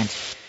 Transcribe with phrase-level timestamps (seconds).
[0.00, 0.40] Band.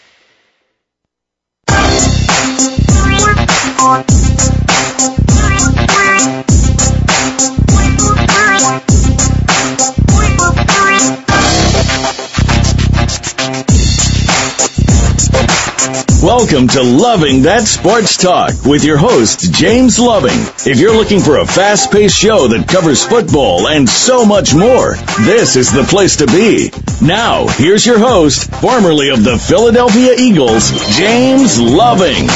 [16.21, 20.37] Welcome to Loving That Sports Talk with your host, James Loving.
[20.69, 24.93] If you're looking for a fast paced show that covers football and so much more,
[25.25, 26.69] this is the place to be.
[27.03, 32.27] Now, here's your host, formerly of the Philadelphia Eagles, James Loving.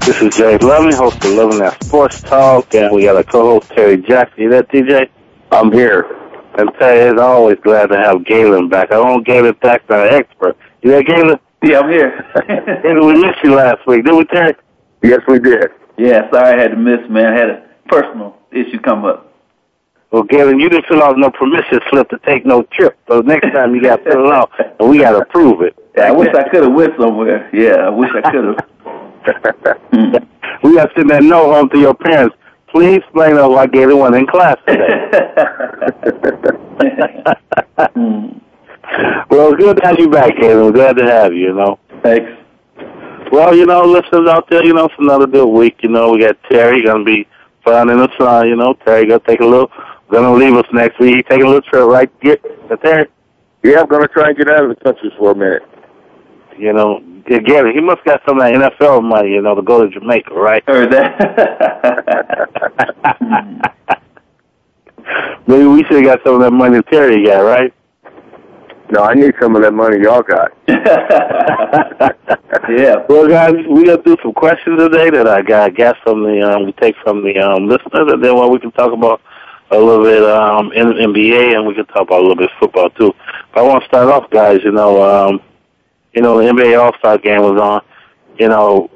[0.00, 3.70] This is James Loving, host of Loving That Sports Talk, and we got a co-host,
[3.70, 4.42] Terry Jackson.
[4.42, 5.08] You there, TJ?
[5.52, 6.02] I'm here.
[6.58, 8.90] And Terry is always glad to have Galen back.
[8.90, 10.56] I don't Galen back to an expert.
[10.82, 11.38] You there, Galen?
[11.64, 12.10] Yeah, I'm here.
[12.84, 14.54] and we missed you last week, did we, Terry?
[15.02, 15.70] Yes, we did.
[15.96, 17.32] Yeah, sorry I had to miss, man.
[17.32, 19.32] I had a personal issue come up.
[20.10, 22.98] Well, Gavin, you didn't fill out no permission slip to take no trip.
[23.08, 25.74] So next time you got to fill it out, and we got to approve it.
[25.96, 27.48] Yeah, I wish I could have went somewhere.
[27.54, 28.44] Yeah, I wish I could
[29.92, 30.12] mm.
[30.12, 30.62] have.
[30.62, 32.36] we got to send that note home to your parents.
[32.68, 34.90] Please explain why Galen went in class today.
[37.96, 38.33] Mm.
[39.34, 40.34] Well, good to have you back.
[40.38, 41.78] We're glad to have you, you know.
[42.02, 42.30] Thanks.
[43.32, 45.78] Well, you know, listeners out there, you know, it's another good week.
[45.82, 47.26] You know, we got Terry going to be
[47.64, 48.48] fun in the sun.
[48.48, 49.70] You know, Terry going to take a little,
[50.08, 51.16] going to leave us next week.
[51.16, 52.20] He taking a little trip, right?
[52.20, 52.42] Get
[52.82, 53.08] Terry?
[53.64, 55.62] Yeah, I'm going to try and get out of the country for a minute.
[56.56, 59.84] You know, again, he must got some of that NFL money, you know, to go
[59.84, 60.62] to Jamaica, right?
[60.68, 61.18] Heard that.
[65.46, 67.74] Maybe we should have got some of that money Terry got, right?
[68.94, 70.52] No, I need some of that money y'all got.
[72.68, 73.04] yeah.
[73.08, 76.40] Well, guys, we got to do some questions today that I got got from the
[76.42, 79.20] um, we take from the um, listeners, and then well, we can talk about
[79.72, 82.88] a little bit um, in NBA, and we can talk about a little bit football
[82.90, 83.12] too.
[83.52, 84.60] But I want to start off, guys.
[84.62, 85.40] You know, um,
[86.12, 87.82] you know, the NBA All Star game was on.
[88.38, 88.92] You know,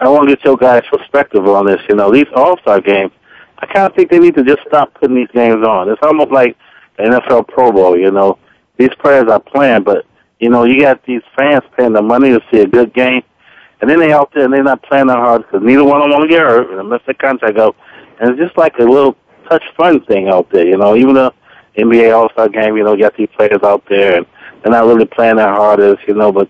[0.00, 1.80] I want to get your guys' perspective on this.
[1.88, 3.12] You know, these All Star games,
[3.60, 5.88] I kind of think they need to just stop putting these games on.
[5.88, 6.56] It's almost like
[6.96, 7.96] the NFL Pro Bowl.
[7.96, 8.36] You know,
[8.78, 10.06] these players are playing, but
[10.40, 13.22] you know, you got these fans paying the money to see a good game,
[13.80, 16.04] and then they out there and they're not playing that hard because neither one of
[16.04, 17.74] them want to get hurt and miss their contract go.
[18.20, 19.16] And it's just like a little
[19.48, 20.66] touch fun thing out there.
[20.66, 21.32] You know, even the
[21.76, 24.26] NBA All Star game, you know, you got these players out there and
[24.62, 26.48] they're not really playing that hard as you know, but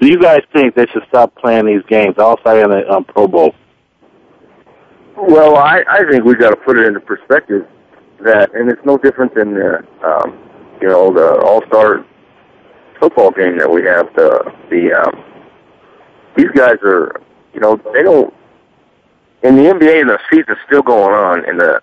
[0.00, 3.28] do you guys think they should stop playing these games, also in the um, Pro
[3.28, 3.54] Bowl?
[5.16, 7.68] Well, I, I think we got to put it into perspective
[8.20, 10.50] that, and it's no different than the, um,
[10.82, 12.04] you know, the All Star
[12.98, 14.12] football game that we have.
[14.14, 15.24] The the um,
[16.36, 17.20] these guys are,
[17.54, 18.34] you know, they don't.
[19.44, 21.80] In the NBA, the season's still going on, and the,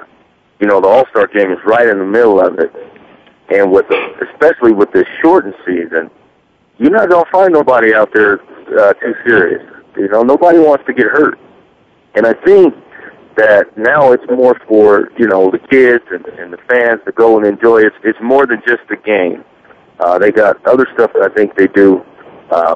[0.59, 2.71] you know, the All Star game is right in the middle of it.
[3.49, 6.11] And with the, especially with this shortened season,
[6.77, 8.41] you're not gonna find nobody out there
[8.77, 9.63] uh, too serious.
[9.97, 11.39] You know, nobody wants to get hurt,
[12.15, 12.75] and I think
[13.39, 17.37] that now it's more for you know the kids and, and the fans to go
[17.37, 17.79] and enjoy.
[17.79, 19.43] It's it's more than just the game.
[19.99, 22.03] Uh, they got other stuff that I think they do
[22.51, 22.75] uh,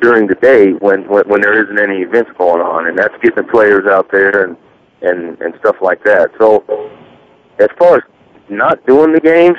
[0.00, 3.44] during the day when, when when there isn't any events going on, and that's getting
[3.44, 4.56] the players out there and
[5.02, 6.30] and and stuff like that.
[6.38, 6.64] So
[7.58, 8.02] as far as
[8.48, 9.58] not doing the games,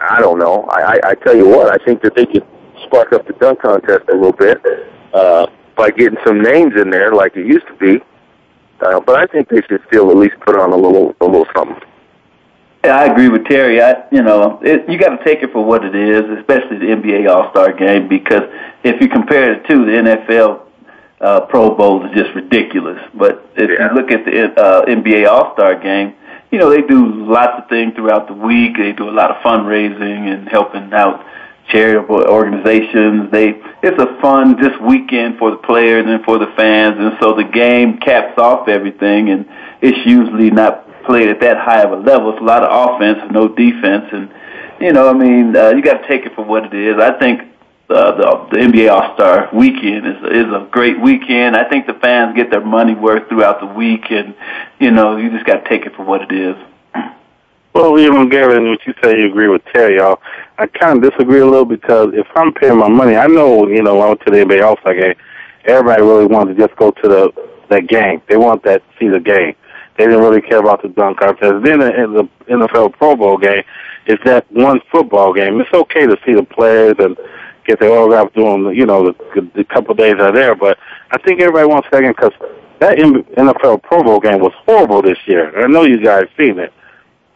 [0.00, 0.64] I don't know.
[0.70, 2.46] I, I, I tell you what, I think that they could
[2.86, 4.58] spark up the dunk contest a little bit
[5.14, 5.46] uh,
[5.76, 8.02] by getting some names in there like it used to be.
[8.82, 11.46] Uh, but I think they should still at least put on a little a little
[11.54, 11.80] something.
[12.84, 13.82] Yeah, I agree with Terry.
[13.82, 16.86] I, you know, it, you got to take it for what it is, especially the
[16.86, 18.42] NBA All Star Game, because
[18.82, 20.62] if you compare it to the NFL
[21.20, 22.98] uh, Pro Bowl, is just ridiculous.
[23.14, 23.90] But if Yeah.
[23.90, 26.14] you look at the uh, NBA All Star Game,
[26.50, 28.78] you know, they do lots of things throughout the week.
[28.78, 31.22] They do a lot of fundraising and helping out
[31.72, 33.30] charitable organizations.
[33.30, 37.34] They it's a fun just weekend for the players and for the fans, and so
[37.34, 39.46] the game caps off everything, and
[39.80, 42.30] it's usually not played at that high of a level.
[42.30, 44.30] It's a lot of offense, no defense, and
[44.80, 46.96] you know, I mean, uh, you got to take it for what it is.
[47.00, 47.42] I think
[47.90, 51.56] uh, the, the NBA All Star Weekend is is a great weekend.
[51.56, 54.34] I think the fans get their money worth throughout the week, and
[54.78, 56.56] you know you just got to take it for what it is.
[57.72, 60.20] Well, even Gary, what you say, you agree with Terry, y'all.
[60.58, 63.82] I kind of disagree a little because if I'm paying my money, I know, you
[63.82, 65.14] know, I went to the NBA All Star game.
[65.64, 67.32] Everybody really wanted to just go to the
[67.68, 68.20] that game.
[68.28, 69.54] They want that see the game.
[69.96, 71.62] They didn't really care about the dunk contest.
[71.62, 73.62] Then in the NFL Pro Bowl game,
[74.06, 75.60] it's that one football game.
[75.60, 77.16] It's okay to see the players and
[77.66, 80.54] get their autograph during, you know, the, the couple days are there.
[80.54, 80.78] But
[81.10, 82.32] I think everybody wants that game because
[82.80, 85.62] that NFL Pro Bowl game was horrible this year.
[85.62, 86.72] I know you guys seen it.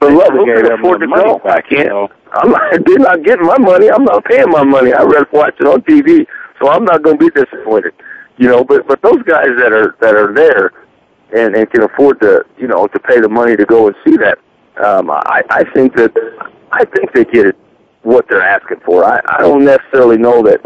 [0.04, 1.40] But look, who can afford to go?
[1.44, 1.72] I can't.
[1.72, 2.08] You know?
[2.32, 2.60] I'm not.
[2.84, 3.90] They're not getting my money.
[3.90, 4.92] I'm not paying my money.
[4.92, 6.26] I rather watch it on TV,
[6.60, 7.94] so I'm not going to be disappointed.
[8.36, 10.72] You know, but but those guys that are that are there
[11.34, 14.16] and and can afford to you know to pay the money to go and see
[14.18, 14.38] that,
[14.84, 16.12] um, I I think that
[16.72, 17.56] I think they get it
[18.02, 19.04] what they're asking for.
[19.04, 20.60] I I don't necessarily know that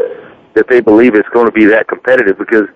[0.55, 2.67] that they believe it's going to be that competitive because.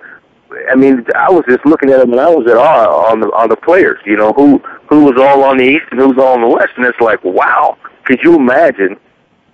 [0.70, 3.28] I mean, I was just looking at them, and I was at awe on the
[3.28, 4.00] on the players.
[4.06, 4.60] You know, who
[4.90, 7.00] who was all on the east and who was all on the west, and it's
[7.00, 8.98] like, wow, could you imagine?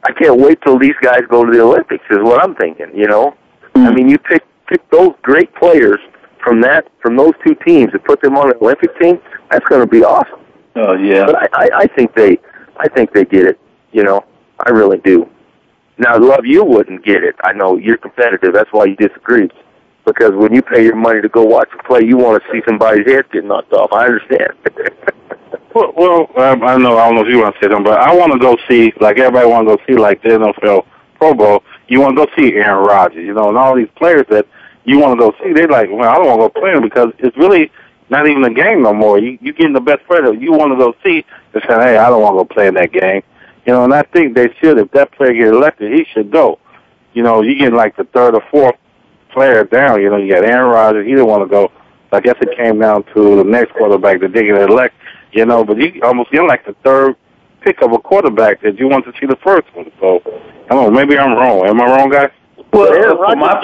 [0.04, 2.06] I can't wait till these guys go to the Olympics.
[2.10, 2.88] Is what I'm thinking.
[2.96, 3.36] You know,
[3.74, 3.88] mm-hmm.
[3.88, 6.00] I mean, you pick pick those great players
[6.44, 9.20] from that from those two teams and put them on an Olympic team,
[9.50, 10.40] that's going to be awesome.
[10.76, 11.26] Oh yeah.
[11.26, 12.40] But I, I, I think they,
[12.78, 13.60] I think they get it.
[13.92, 14.24] You know,
[14.66, 15.30] I really do.
[15.98, 17.36] Now, love, you wouldn't get it.
[17.44, 18.54] I know you're competitive.
[18.54, 19.50] That's why you disagree.
[20.14, 22.62] Because when you pay your money to go watch a play, you want to see
[22.68, 23.92] somebody's head get knocked off.
[23.94, 24.54] I understand.
[25.76, 28.00] well, well, um, I know I don't know if you want to say them, but
[28.00, 30.86] I want to go see like everybody want to go see like the NFL
[31.16, 31.64] Pro Bowl.
[31.88, 34.48] You want to go see Aaron Rodgers, you know, and all these players that
[34.86, 35.54] you want to go see.
[35.54, 37.72] They're like, well, I don't want to go play them because it's really
[38.10, 39.20] not even a game no more.
[39.20, 41.26] You you getting the best player you want to go see.
[41.52, 43.24] They're saying, hey, I don't want to go play in that game.
[43.66, 44.78] You know, and I think they should.
[44.80, 46.60] If that player get elected, he should go.
[47.14, 48.76] You know, you get like the third or fourth
[49.34, 50.02] player down.
[50.02, 51.06] You know, you got Aaron Rodgers.
[51.06, 51.72] He didn't want to go.
[52.10, 54.96] So I guess it came down to the next quarterback that they get elect.
[55.32, 57.16] You know, but you almost get like the third
[57.62, 59.92] pick of a quarterback that you want to see the first one.
[60.00, 60.92] So I don't know.
[60.92, 61.68] Maybe I'm wrong.
[61.68, 62.32] Am I wrong, guys?
[62.72, 63.60] Well, yeah, from my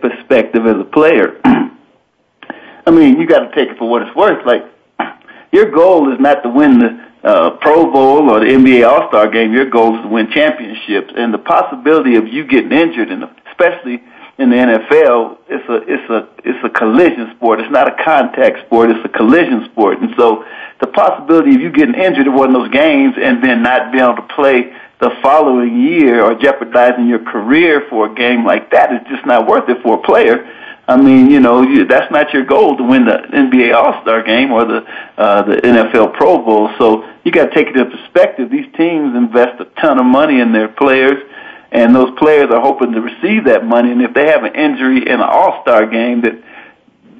[0.00, 4.44] perspective as a player, I mean, you got to take it for what it's worth.
[4.46, 4.64] Like,
[5.52, 9.28] your goal is not to win the uh, Pro Bowl or the NBA All Star
[9.28, 9.52] game.
[9.52, 14.02] Your goal is to win championships, and the possibility of you getting injured, and especially
[14.38, 17.60] in the NFL, it's a it's a it's a collision sport.
[17.60, 18.90] It's not a contact sport.
[18.90, 20.44] It's a collision sport, and so
[20.80, 24.04] the possibility of you getting injured in one of those games and then not being
[24.04, 28.92] able to play the following year or jeopardizing your career for a game like that
[28.92, 30.46] is just not worth it for a player.
[30.88, 34.22] I mean, you know, you, that's not your goal to win the NBA All Star
[34.22, 34.86] game or the
[35.18, 36.70] uh, the NFL Pro Bowl.
[36.78, 38.50] So you got to take it into perspective.
[38.50, 41.22] These teams invest a ton of money in their players,
[41.70, 43.92] and those players are hoping to receive that money.
[43.92, 46.42] And if they have an injury in an All Star game that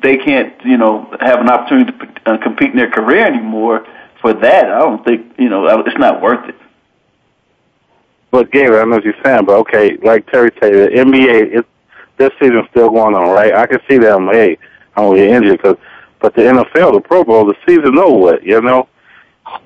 [0.03, 3.87] they can't, you know, have an opportunity to uh, compete in their career anymore,
[4.21, 6.57] for that, I don't think, you know, it's not worth it.
[8.31, 11.67] But Gabe, I know what you're saying, but okay, like Terry said, the NBA, it,
[12.19, 13.55] this season's still going on, right?
[13.55, 14.29] I can see that.
[14.33, 14.59] Hey,
[14.97, 15.77] I'm gonna get injured because,
[16.21, 18.89] but the NFL, the Pro Bowl, the season over what, you know?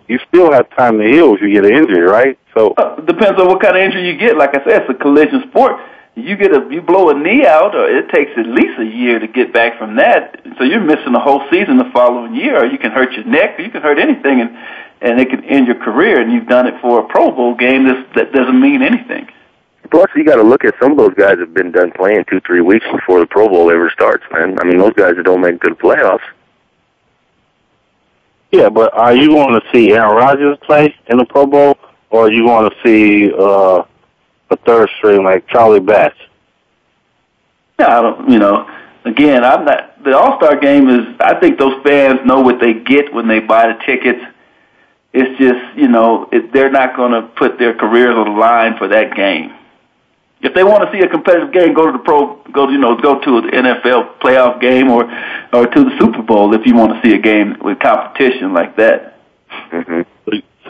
[0.07, 2.39] You still have time to heal if you get an injury, right?
[2.55, 4.37] So uh, depends on what kind of injury you get.
[4.37, 5.81] Like I said, it's a collision sport.
[6.15, 9.19] You get a you blow a knee out, or it takes at least a year
[9.19, 10.43] to get back from that.
[10.59, 13.59] So you're missing the whole season the following year, or you can hurt your neck,
[13.59, 14.51] or you can hurt anything, and
[15.01, 17.87] and it could end your career, and you've done it for a Pro Bowl game.
[17.87, 19.29] This that doesn't mean anything.
[19.91, 22.41] Plus, you got to look at some of those guys have been done playing two,
[22.47, 24.25] three weeks before the Pro Bowl ever starts.
[24.33, 26.21] Man, I mean, those guys that don't make good playoffs.
[28.53, 31.77] Yeah, but are you going to see Aaron Rodgers play in the Pro Bowl,
[32.13, 33.83] or you going to see uh,
[34.51, 36.17] a third string like Charlie Batch?
[37.81, 38.31] Yeah, I don't.
[38.31, 38.71] You know,
[39.05, 40.05] again, I'm not.
[40.05, 41.17] The All Star game is.
[41.19, 44.23] I think those fans know what they get when they buy the tickets
[45.13, 48.77] it's just you know it, they're not going to put their careers on the line
[48.79, 49.55] for that game.
[50.41, 52.97] If they want to see a competitive game, go to the pro, go you know
[52.97, 55.05] go to the NFL playoff game or
[55.53, 58.77] or to the Super Bowl if you want to see a game with competition like
[58.77, 59.21] that.
[59.71, 60.03] Mm-hmm.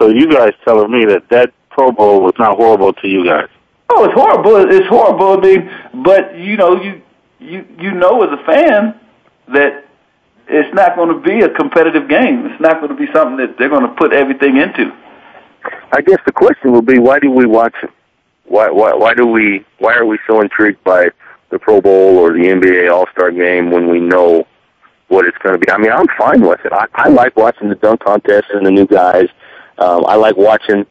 [0.03, 3.47] So you guys telling me that that Pro Bowl was not horrible to you guys?
[3.89, 4.57] Oh, it's horrible.
[4.69, 5.39] It's horrible.
[5.39, 7.01] I mean, but you know you
[7.39, 8.99] you you know as a fan
[9.55, 9.85] that
[10.49, 12.47] it's not going to be a competitive game.
[12.47, 14.93] It's not going to be something that they're going to put everything into.
[15.93, 17.91] I guess the question will be, why do we watch it?
[18.47, 21.11] Why why why do we why are we so intrigued by
[21.51, 24.49] the Pro Bowl or the NBA All Star Game when we know
[25.07, 25.71] what it's going to be?
[25.71, 26.73] I mean, I'm fine with it.
[26.73, 29.29] I, I like watching the dunk contest and the new guys.
[29.79, 30.87] Um, I like watching,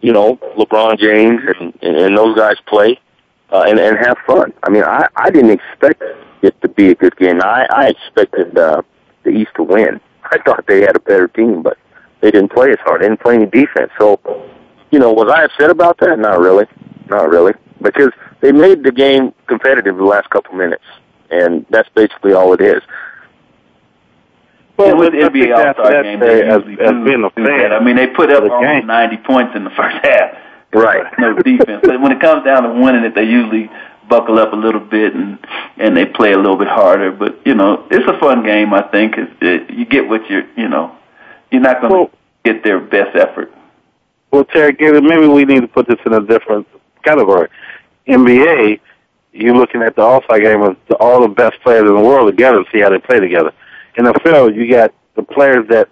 [0.00, 2.98] you know, LeBron James and, and, and those guys play.
[3.50, 4.52] uh, and and have fun.
[4.64, 6.02] I mean, I I didn't expect
[6.42, 7.40] it to be a good game.
[7.42, 8.82] I I expected uh,
[9.22, 10.00] the East to win.
[10.24, 11.78] I thought they had a better team, but
[12.20, 13.02] they didn't play as hard.
[13.02, 13.90] They didn't play any defense.
[14.00, 14.18] So,
[14.90, 16.18] you know, was I upset about that?
[16.18, 16.64] Not really,
[17.08, 17.52] not really,
[17.82, 20.84] because they made the game competitive the last couple minutes,
[21.30, 22.82] and that's basically all it is.
[24.76, 27.96] Well, with the NBA All Star game, they as, as being a fan, I mean,
[27.96, 28.86] they put up almost game.
[28.86, 30.38] ninety points in the first half.
[30.72, 31.06] Right.
[31.18, 33.70] No defense, but when it comes down to winning it, they usually
[34.08, 35.38] buckle up a little bit and
[35.76, 37.12] and they play a little bit harder.
[37.12, 38.74] But you know, it's a fun game.
[38.74, 40.46] I think it, it, you get what you're.
[40.56, 40.96] You know,
[41.50, 42.10] you're not going to well,
[42.44, 43.52] get their best effort.
[44.32, 46.66] Well, Terry, maybe we need to put this in a different
[47.04, 47.48] category.
[48.08, 48.80] NBA,
[49.32, 52.28] you're looking at the All Star game of all the best players in the world
[52.30, 53.52] together and see how they play together.
[53.94, 55.88] Field, you got the players that,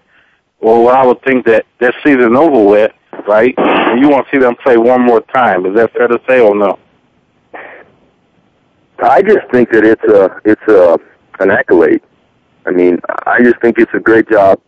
[0.61, 2.93] well, I would think that their season over with,
[3.27, 3.55] right?
[3.59, 5.67] And you want to see them play one more time.
[5.67, 6.79] Is that fair to say or no?
[9.03, 10.97] I just think that it's a it's a
[11.41, 12.03] an accolade.
[12.67, 14.61] I mean, I just think it's a great job.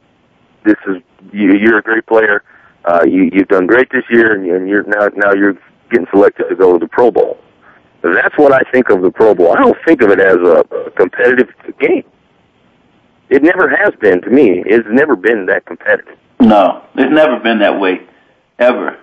[0.64, 0.97] This is
[1.33, 2.43] you, you're a great player.
[2.85, 5.57] Uh, you you've done great this year, and, and you're now now you're
[5.91, 7.38] getting selected to go to the Pro Bowl.
[8.03, 9.53] That's what I think of the Pro Bowl.
[9.53, 11.49] I don't think of it as a competitive
[11.79, 12.05] game.
[13.31, 14.62] It never has been to me.
[14.66, 16.19] It's never been that competitive.
[16.40, 18.07] No, it's never been that way,
[18.59, 18.99] ever.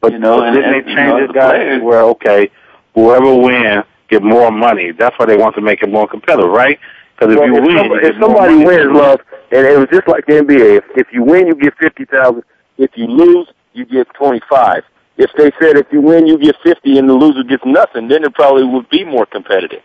[0.00, 1.50] But you know, and, didn't and, they change you know, it, guys?
[1.50, 2.50] Players, where okay,
[2.94, 4.92] whoever wins get more money.
[4.92, 6.78] That's why they want to make it more competitive, right?
[7.14, 9.20] Because if well, you if win, somebody, if somebody wins, love,
[9.52, 10.78] and it was just like the NBA.
[10.78, 12.42] If, if you win, you get fifty thousand.
[12.78, 14.82] If you lose, you get twenty five.
[15.16, 18.24] If they said if you win, you get fifty, and the loser gets nothing, then
[18.24, 19.82] it probably would be more competitive.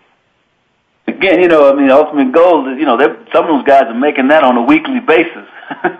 [1.15, 2.97] Again, you know, I mean, ultimate goal is, you know,
[3.31, 5.47] some of those guys are making that on a weekly basis.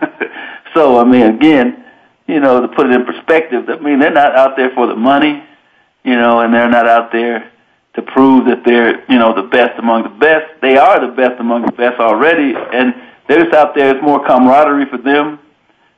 [0.73, 1.85] so, I mean, again,
[2.27, 4.95] you know, to put it in perspective, I mean, they're not out there for the
[4.95, 5.41] money,
[6.03, 7.51] you know, and they're not out there
[7.95, 10.45] to prove that they're, you know, the best among the best.
[10.61, 12.93] They are the best among the best already, and
[13.27, 13.95] they're just out there.
[13.95, 15.39] It's more camaraderie for them.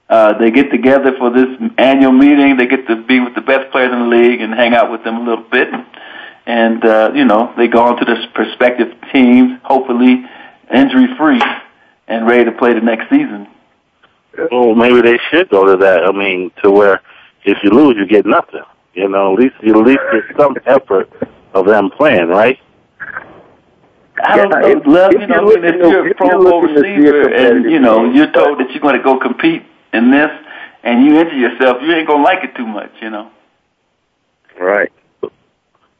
[0.09, 1.47] Uh, they get together for this
[1.77, 2.55] annual meeting.
[2.55, 5.03] They get to be with the best players in the league and hang out with
[5.03, 5.73] them a little bit.
[5.73, 5.85] And,
[6.83, 10.23] uh, you know, they go on to the prospective teams, hopefully
[10.73, 11.41] injury free
[12.07, 13.47] and ready to play the next season.
[14.51, 16.03] Well, maybe they should go to that.
[16.05, 17.01] I mean, to where
[17.43, 18.61] if you lose, you get nothing.
[18.93, 21.09] You know, at least you at least get some effort
[21.53, 22.57] of them playing, right?
[24.23, 26.15] I don't Yeah, know, if- love, if you know, you're I mean, if you're a
[26.15, 28.79] Pro you're Bowl looking to see a receiver and, you know, you're told that you're
[28.81, 29.63] going to go compete
[29.93, 30.31] in this
[30.83, 33.29] and you injure yourself, you ain't going to like it too much, you know.
[34.59, 34.91] Right.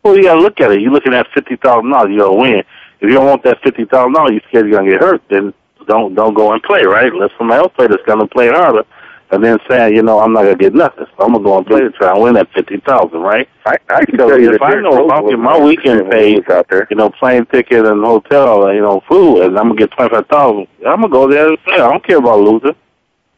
[0.08, 0.80] Well, you got to look at it.
[0.80, 2.12] You're looking at fifty thousand dollars.
[2.12, 2.60] You got to win.
[3.02, 5.22] If you don't want that fifty thousand dollars, you're scared you're gonna get hurt.
[5.30, 5.54] Then
[5.86, 6.84] don't don't go and play.
[6.86, 7.14] Right?
[7.14, 8.84] Let somebody else play that's gonna play harder,
[9.32, 11.06] and then saying, you know, I'm not gonna get nothing.
[11.18, 13.20] So I'm gonna go and play to try and win that fifty thousand.
[13.20, 13.50] Right?
[13.66, 16.10] I, I can So tell you if I know if no I get my weekend
[16.10, 16.88] paid, out there.
[16.90, 20.16] you know, plane ticket and hotel, uh, you know, food, and I'm gonna get twenty
[20.16, 21.76] five thousand, I'm gonna go there and play.
[21.76, 22.76] I don't care about losing.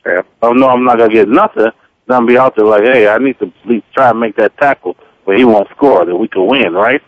[0.06, 0.22] Yeah.
[0.44, 1.64] I know I'm not gonna get nothing.
[1.64, 1.74] Then
[2.18, 4.36] I'm gonna be out there like, hey, I need to at least try and make
[4.38, 4.96] that tackle
[5.30, 7.04] where he won't score, that we can win, right?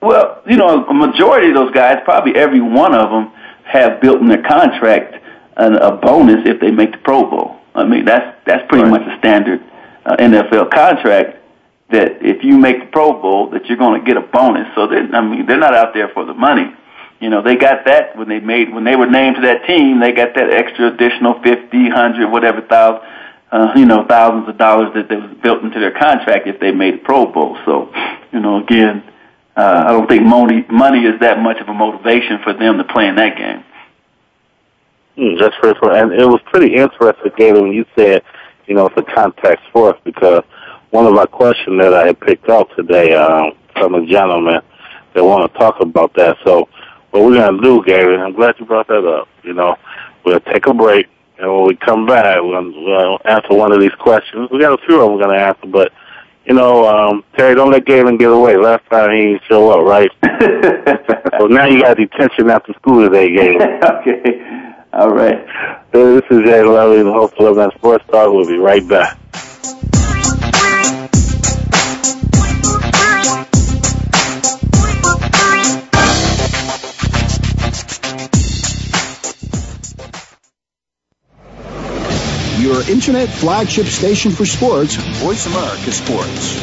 [0.00, 3.30] Well, you know, a majority of those guys, probably every one of them,
[3.64, 5.22] have built in their contract
[5.58, 7.56] a, a bonus if they make the Pro Bowl.
[7.74, 9.02] I mean, that's that's pretty Right.
[9.02, 9.60] much a standard
[10.06, 11.40] uh, NFL contract.
[11.90, 14.66] That if you make the Pro Bowl, that you're going to get a bonus.
[14.74, 16.72] So they, I mean, they're not out there for the money.
[17.20, 20.00] You know, they got that when they made when they were named to that team.
[20.00, 23.02] They got that extra additional fifty, hundred, whatever thousand,
[23.54, 26.72] uh, you know, thousands of dollars that they was built into their contract if they
[26.72, 27.56] made Pro Bowl.
[27.64, 27.88] So,
[28.32, 29.04] you know, again,
[29.56, 32.84] uh, I don't think money money is that much of a motivation for them to
[32.84, 33.64] play in that game.
[35.16, 35.94] Mm, that's first one.
[35.94, 38.24] And it was pretty interesting, Gator, when you said,
[38.66, 40.42] you know, it's a contact sport because
[40.90, 44.62] one of our questions that I had picked up today um, from a gentleman
[45.14, 46.38] that want to talk about that.
[46.44, 46.68] So
[47.12, 49.28] what we're to do, Gary, I'm glad you brought that up.
[49.44, 49.76] You know,
[50.24, 51.06] we'll take a break,
[51.38, 54.48] and when we come back, we'll, answer one of these questions.
[54.50, 55.92] We got a few of them we're going to answer, but,
[56.46, 58.56] you know, um, Terry, don't let Galen get away.
[58.56, 60.10] Last time he didn't show up, right?
[61.38, 63.62] so now you got detention after school today, Galen.
[63.84, 64.44] okay.
[64.92, 65.44] All right.
[65.92, 68.32] So this is Jay Lovey, the host of Love Sports Talk.
[68.32, 69.18] We'll be right back.
[82.74, 86.58] Your internet flagship station for sports, Voice America Sports.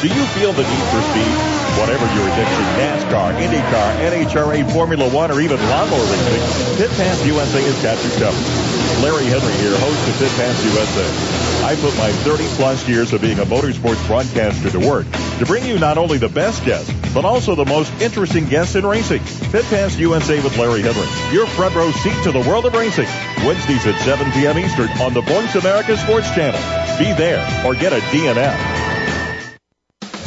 [0.00, 1.34] Do you feel the need for speed?
[1.82, 7.60] Whatever your addiction, NASCAR, IndyCar, NHRA, Formula One, or even lawnmower racing, Pit Pass USA
[7.60, 9.02] has got you covered.
[9.02, 11.66] Larry Henry here, host of Pit Pass USA.
[11.66, 15.06] I put my 30 plus years of being a motorsports broadcaster to work
[15.40, 18.86] to bring you not only the best guests, but also the most interesting guests in
[18.86, 19.22] racing.
[19.50, 23.06] Pit Pass USA with Larry Hendricks, your front row seat to the world of racing.
[23.44, 24.58] Wednesdays at 7 p.m.
[24.58, 26.60] Eastern on the Voice America Sports Channel.
[26.98, 28.82] Be there or get a DNF.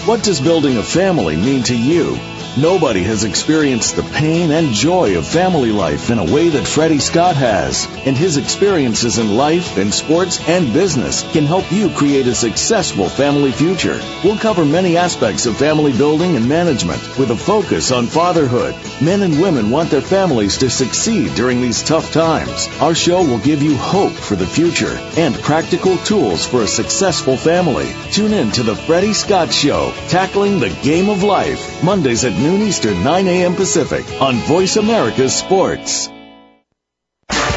[0.05, 2.34] What does building a family mean to you?
[2.57, 6.99] Nobody has experienced the pain and joy of family life in a way that Freddie
[6.99, 7.85] Scott has.
[8.05, 13.09] And his experiences in life, in sports, and business can help you create a successful
[13.09, 13.99] family future.
[14.23, 18.73] We'll cover many aspects of family building and management with a focus on fatherhood.
[19.01, 22.69] Men and women want their families to succeed during these tough times.
[22.79, 27.35] Our show will give you hope for the future and practical tools for a successful
[27.35, 27.91] family.
[28.11, 32.61] Tune in to the Freddie Scott Show, tackling the game of life, Mondays at noon
[32.61, 33.55] Eastern, 9 a.m.
[33.55, 36.14] Pacific on Voice America Sports.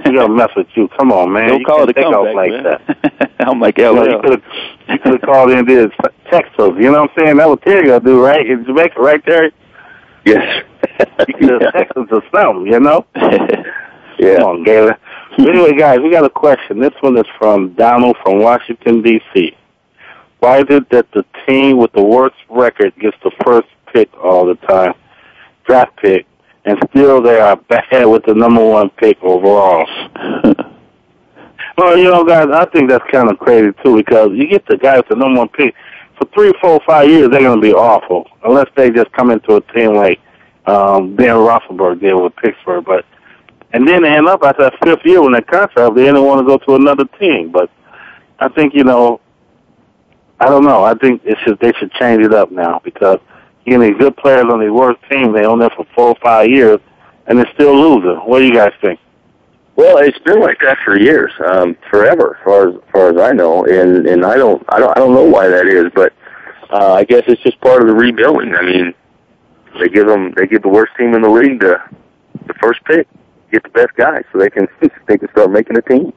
[0.06, 0.89] We gonna mess with you.
[0.97, 1.49] Come on, man.
[1.49, 2.63] Don't you call can't it a take off like man.
[2.63, 3.32] that.
[3.39, 4.41] I'm like You, know, you could
[4.88, 5.91] have you called in and did
[6.30, 6.73] text us.
[6.78, 7.38] You know what I'm saying?
[7.38, 8.45] That what Terry gonna do, right?
[8.45, 9.52] In Jamaica, right, Terry?
[10.26, 10.63] Yes.
[11.28, 13.06] You could have texted us or something, you know?
[14.19, 14.38] yeah.
[14.38, 14.93] Come on, Galen.
[15.39, 16.80] Anyway, guys, we got a question.
[16.80, 19.56] This one is from Donald from Washington, D.C.
[20.39, 24.45] Why is it that the team with the worst record gets the first pick all
[24.45, 24.93] the time,
[25.65, 26.25] draft pick,
[26.65, 29.86] and still they are bad with the number one pick overall?
[31.77, 34.77] well, you know, guys, I think that's kind of crazy, too, because you get the
[34.77, 35.73] guys with the number one pick,
[36.17, 39.56] for three, four, five years, they're going to be awful, unless they just come into
[39.56, 40.19] a team like
[40.65, 42.86] um, Ben Roethlisberger did with Pittsburgh.
[42.86, 43.06] But
[43.71, 46.39] and then they end up after that fifth year when their contract, they didn't want
[46.39, 47.51] to go to another team.
[47.51, 47.69] But
[48.39, 49.19] I think you know,
[50.39, 50.84] I don't know.
[50.84, 53.19] I think it should they should change it up now because
[53.65, 56.49] you know, good players on the worst team, they own there for four or five
[56.49, 56.80] years,
[57.28, 58.17] and they're still losing.
[58.26, 58.99] What do you guys think?
[59.76, 63.17] Well, it's been like that for years, um, forever, as far as, as far as
[63.17, 66.13] I know, and and I don't, I don't, I don't know why that is, but
[66.69, 68.54] uh, I guess it's just part of the rebuilding.
[68.54, 68.93] I mean,
[69.80, 71.82] they give them, they give the worst team in the league the
[72.47, 73.08] the first pick,
[73.52, 74.67] get the best guys, so they can
[75.08, 76.13] they can start making a team.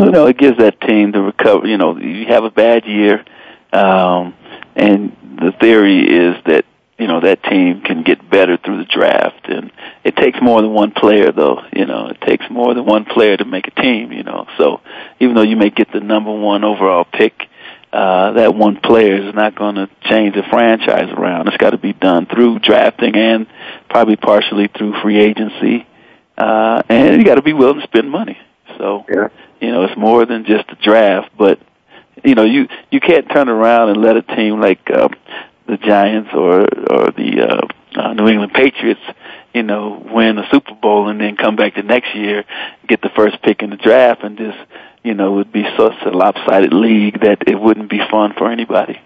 [0.00, 1.68] you know, it gives that team the recover.
[1.68, 3.24] You know, you have a bad year,
[3.72, 4.34] um,
[4.76, 6.64] and the theory is that
[6.98, 9.72] you know that team can get better through the draft, and
[10.04, 11.60] it takes more than one player, though.
[11.72, 14.12] You know, it takes more than one player to make a team.
[14.12, 14.80] You know, so
[15.20, 17.34] even though you may get the number one overall pick,
[17.92, 21.48] uh, that one player is not going to change the franchise around.
[21.48, 23.46] It's got to be done through drafting and
[23.90, 25.86] probably partially through free agency,
[26.38, 28.38] uh, and you got to be willing to spend money.
[28.78, 29.28] So Yeah.
[29.60, 31.58] you know, it's more than just the draft, but
[32.24, 35.08] you know, you you can't turn around and let a team like uh,
[35.66, 39.00] the Giants or or the uh, uh, New England Patriots,
[39.54, 42.44] you know, win a Super Bowl and then come back the next year,
[42.86, 44.58] get the first pick in the draft, and just
[45.02, 49.00] you know, would be such a lopsided league that it wouldn't be fun for anybody.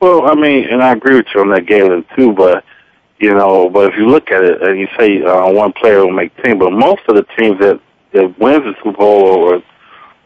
[0.00, 2.32] Well, I mean, and I agree with you on that, Galen, too.
[2.32, 2.64] But
[3.18, 6.12] you know, but if you look at it and you say uh, one player will
[6.12, 7.80] make team, but most of the teams that
[8.12, 9.62] that wins the Super Bowl or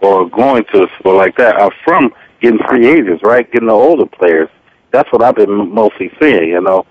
[0.01, 3.51] or going to Super Bowl like that are from getting free agents, right?
[3.51, 4.49] Getting the older players.
[4.93, 6.49] That's what I've been mostly seeing.
[6.49, 6.87] You know,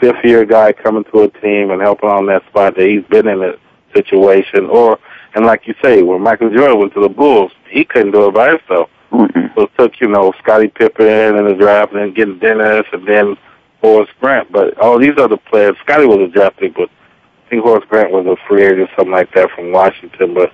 [0.00, 3.28] fifth year guy coming to a team and helping on that spot that he's been
[3.28, 3.54] in a
[3.94, 4.98] situation, or
[5.34, 8.34] and like you say, when Michael Jordan went to the Bulls, he couldn't do it
[8.34, 8.88] by himself.
[9.10, 9.54] Mm-mm.
[9.54, 13.06] So it took, you know, Scottie Pippen in the draft and then getting Dennis and
[13.06, 13.36] then
[13.80, 17.62] Horace Grant, but all these other players, Scotty was a draft pick, but I think
[17.62, 20.34] Horace Grant was a free agent, something like that from Washington.
[20.34, 20.52] But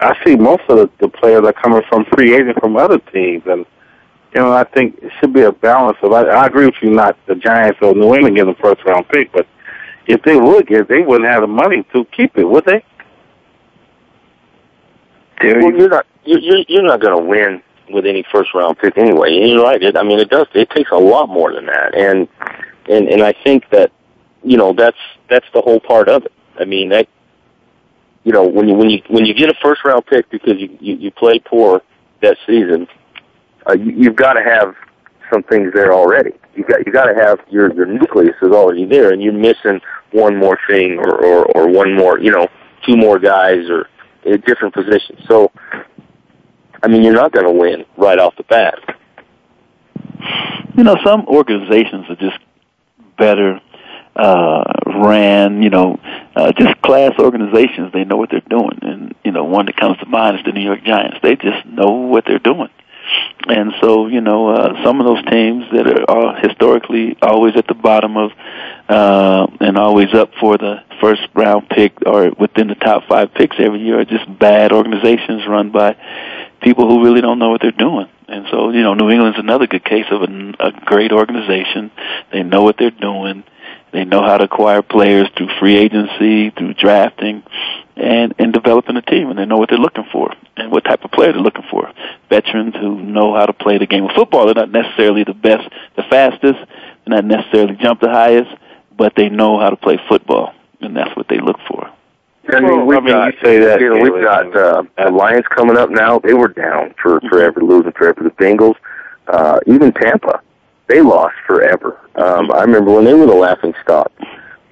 [0.00, 3.42] I see most of the, the players are coming from free agents from other teams,
[3.46, 3.64] and
[4.34, 6.12] you know I think it should be a balance of.
[6.12, 9.08] I, I agree with you, not the Giants or New England getting a first round
[9.08, 9.46] pick, but
[10.06, 12.84] if they would get, they wouldn't have the money to keep it, would they?
[15.42, 18.98] Well, you're not you're you're, you're not going to win with any first round pick
[18.98, 19.36] anyway.
[19.36, 19.82] And you're right.
[19.82, 20.46] It, I mean, it does.
[20.54, 22.28] It takes a lot more than that, and
[22.88, 23.92] and and I think that
[24.42, 26.32] you know that's that's the whole part of it.
[26.58, 27.08] I mean that
[28.26, 30.76] you know when you when you when you get a first round pick because you
[30.80, 31.80] you, you play poor
[32.22, 32.88] that season,
[33.68, 34.74] uh, you, you've got to have
[35.32, 36.32] some things there already.
[36.56, 39.80] You got you got to have your your nucleus is already there, and you're missing
[40.10, 42.48] one more thing or or, or one more you know
[42.84, 43.88] two more guys or
[44.24, 45.20] in different positions.
[45.28, 45.52] So,
[46.82, 48.74] I mean, you're not going to win right off the bat.
[50.76, 52.38] You know, some organizations are just
[53.16, 53.60] better
[54.16, 54.64] uh,
[55.04, 55.98] ran, you know,
[56.36, 57.92] uh, just class organizations.
[57.92, 60.52] They know what they're doing, and you know, one that comes to mind is the
[60.52, 61.18] New York Giants.
[61.22, 62.68] They just know what they're doing,
[63.48, 67.74] and so you know, uh, some of those teams that are, historically always at the
[67.74, 68.32] bottom of
[68.88, 73.56] uh, and always up for the first round pick or within the top five picks
[73.58, 75.96] every year are just bad organizations run by
[76.62, 78.08] people who really don't know what they're doing.
[78.28, 81.92] And so, you know, New England's another good case of a, a great organization.
[82.32, 83.44] They know what they're doing.
[83.92, 87.42] They know how to acquire players through free agency, through drafting,
[87.96, 89.30] and and developing a team.
[89.30, 91.90] And they know what they're looking for and what type of player they're looking for.
[92.28, 94.46] Veterans who know how to play the game of football.
[94.46, 96.58] They're not necessarily the best, the fastest.
[97.06, 98.50] They're not necessarily jump the highest,
[98.96, 101.90] but they know how to play football, and that's what they look for.
[102.48, 103.34] I mean, we've got,
[103.80, 106.18] you know, we've got uh, the Lions coming up now.
[106.20, 108.22] They were down for forever, losing for forever.
[108.24, 108.76] The Bengals,
[109.26, 110.40] uh, even Tampa,
[110.88, 112.00] they lost forever.
[112.16, 114.12] Um, I remember when they were the laughing stock,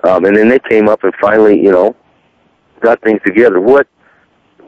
[0.05, 1.94] um, and then they came up and finally, you know,
[2.81, 3.61] got things together.
[3.61, 3.88] What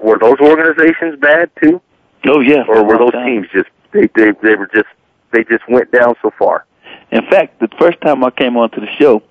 [0.03, 1.81] were those organizations bad too?
[2.27, 4.89] Oh yeah, or were those teams just they they they were just
[5.33, 6.67] they just went down so far?
[7.11, 9.23] In fact, the first time I came onto the show,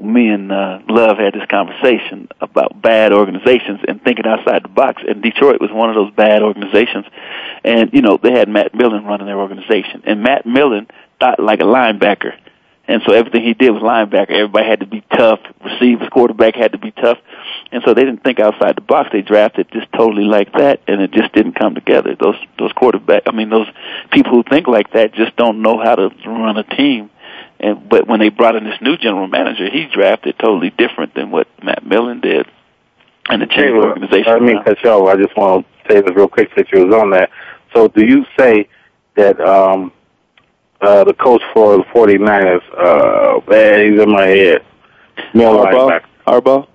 [0.00, 5.02] me and uh, Love had this conversation about bad organizations and thinking outside the box.
[5.06, 7.06] And Detroit was one of those bad organizations.
[7.64, 10.86] And you know they had Matt Millen running their organization, and Matt Millen
[11.24, 12.32] thought like a linebacker.
[12.86, 14.30] And so everything he did was linebacker.
[14.30, 15.40] Everybody had to be tough.
[15.64, 17.16] Receivers, quarterback had to be tough.
[17.72, 19.08] And so they didn't think outside the box.
[19.10, 22.14] They drafted just totally like that, and it just didn't come together.
[22.14, 23.66] Those those quarterback, I mean, those
[24.12, 27.10] people who think like that just don't know how to run a team.
[27.58, 31.30] And but when they brought in this new general manager, he drafted totally different than
[31.30, 32.46] what Matt Millen did,
[33.30, 34.28] and the change well, organization.
[34.30, 35.08] I mean, cut you off.
[35.08, 37.30] I just want to say this real quick since you was on that.
[37.74, 38.68] So, do you say
[39.16, 39.90] that um,
[40.84, 44.64] uh, the coach for the 49ers, uh, man, he's in my head.
[45.32, 46.00] Middle Harbaugh?
[46.26, 46.68] Harbaugh?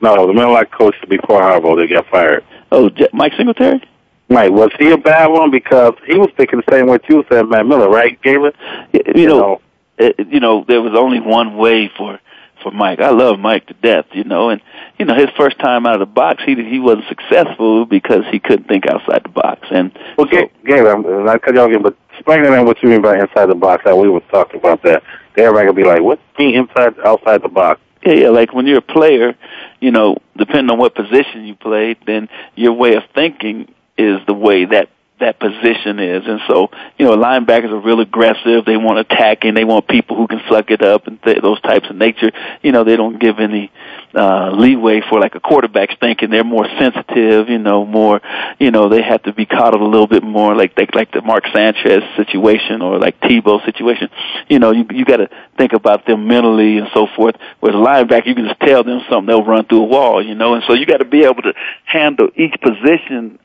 [0.00, 2.44] No, the linebacker coach before Harbaugh, they got fired.
[2.70, 3.82] Oh, J- Mike Singletary?
[4.28, 4.52] Right.
[4.52, 5.50] Was he a bad one?
[5.50, 8.52] Because he was thinking the same way you said, Matt Miller, right, Galen?
[8.92, 9.60] You, you know,
[9.98, 12.18] it, you know, there was only one way for
[12.62, 13.00] for Mike.
[13.00, 14.60] I love Mike to death, you know, and
[14.98, 18.38] you know his first time out of the box, he he wasn't successful because he
[18.38, 19.66] couldn't think outside the box.
[19.70, 23.02] And well, so, Gabe, I'm not cut you off again, but to what you mean
[23.02, 23.82] by inside the box.
[23.84, 25.02] How we were talking about that.
[25.36, 28.78] Everybody could be like, "What mean inside outside the box?" Yeah, yeah, like when you're
[28.78, 29.34] a player,
[29.80, 34.34] you know, depending on what position you played, then your way of thinking is the
[34.34, 34.88] way that
[35.20, 36.26] that position is.
[36.26, 38.64] And so, you know, linebackers are real aggressive.
[38.64, 39.54] They want attacking.
[39.54, 42.32] They want people who can suck it up and th- those types of nature.
[42.60, 43.70] You know, they don't give any
[44.14, 46.30] uh leeway for like a quarterback's thinking.
[46.30, 48.20] They're more sensitive, you know, more,
[48.58, 51.44] you know, they have to be coddled a little bit more like like the Mark
[51.52, 54.08] Sanchez situation or like Tebow situation.
[54.48, 57.36] You know, you you got to think about them mentally and so forth.
[57.60, 60.34] Whereas a linebacker, you can just tell them something, they'll run through a wall, you
[60.34, 63.38] know, and so you got to be able to handle each position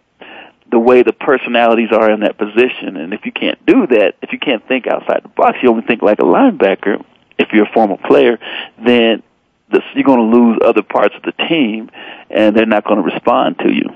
[0.71, 2.97] the way the personalities are in that position.
[2.97, 5.83] And if you can't do that, if you can't think outside the box, you only
[5.83, 7.03] think like a linebacker,
[7.39, 8.37] if you're a former player,
[8.83, 9.23] then
[9.71, 11.89] this, you're going to lose other parts of the team,
[12.29, 13.89] and they're not going to respond to you.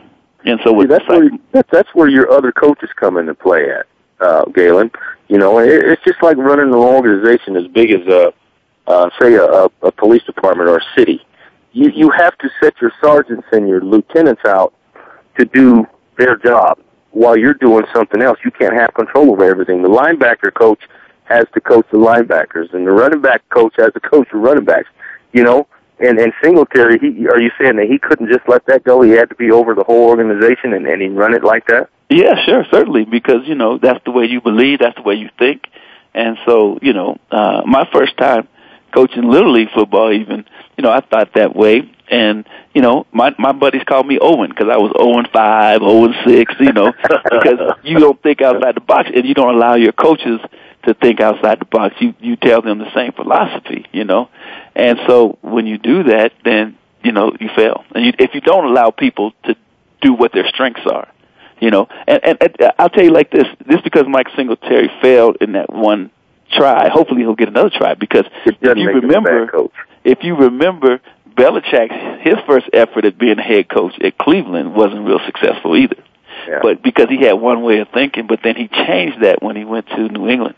[0.44, 3.86] And so See, that's where that's, that's where your other coaches come into play at,
[4.20, 4.92] uh, Galen.
[5.28, 8.34] You know, it, it's just like running an organization as big as a,
[8.88, 11.24] uh, say, a, a police department or a city.
[11.74, 14.74] You you have to set your sergeants and your lieutenants out
[15.38, 15.86] to do
[16.18, 16.80] their job
[17.12, 18.40] while you're doing something else.
[18.44, 19.82] You can't have control over everything.
[19.82, 20.82] The linebacker coach
[21.26, 24.66] has to coach the linebackers, and the running back coach has to coach the running
[24.66, 24.90] backs.
[25.34, 25.68] You know,
[26.00, 29.02] and and Singletary, he are you saying that he couldn't just let that go?
[29.02, 31.90] He had to be over the whole organization and and he run it like that?
[32.10, 35.30] Yeah, sure, certainly, because you know that's the way you believe, that's the way you
[35.40, 35.64] think,
[36.14, 38.48] and so you know, uh, my first time
[38.94, 40.46] coaching little league football, even
[40.78, 41.90] you know, I thought that way.
[42.10, 46.14] And you know, my my buddies called me Owen because I was Owen five, Owen
[46.26, 46.54] six.
[46.60, 46.92] You know,
[47.24, 50.42] because you don't think outside the box, and you don't allow your coaches
[50.84, 51.96] to think outside the box.
[52.02, 53.86] You you tell them the same philosophy.
[53.94, 54.30] You know,
[54.76, 57.84] and so when you do that, then you know you fail.
[57.94, 59.56] And you, if you don't allow people to
[60.02, 61.08] do what their strengths are,
[61.60, 65.38] you know, and, and, and I'll tell you like this: this because Mike Singletary failed
[65.42, 66.12] in that one
[66.52, 66.90] try.
[66.90, 69.70] Hopefully, he'll get another try because if you remember,
[70.04, 71.02] if you remember,
[71.36, 75.98] Belichick, his first effort at being a head coach at Cleveland wasn't real successful either.
[76.48, 76.60] Yeah.
[76.62, 79.64] But because he had one way of thinking, but then he changed that when he
[79.64, 80.56] went to New England.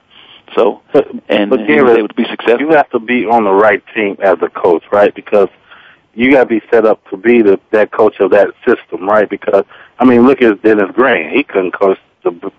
[0.56, 2.60] So, But, and but Garrett, able to be successful.
[2.62, 5.14] you have to be on the right team as a coach, right?
[5.14, 5.50] Because
[6.14, 9.30] you got to be set up to be the that coach of that system, right?
[9.30, 9.66] Because
[10.00, 11.30] I mean, look at Dennis Green.
[11.32, 12.52] He couldn't coach the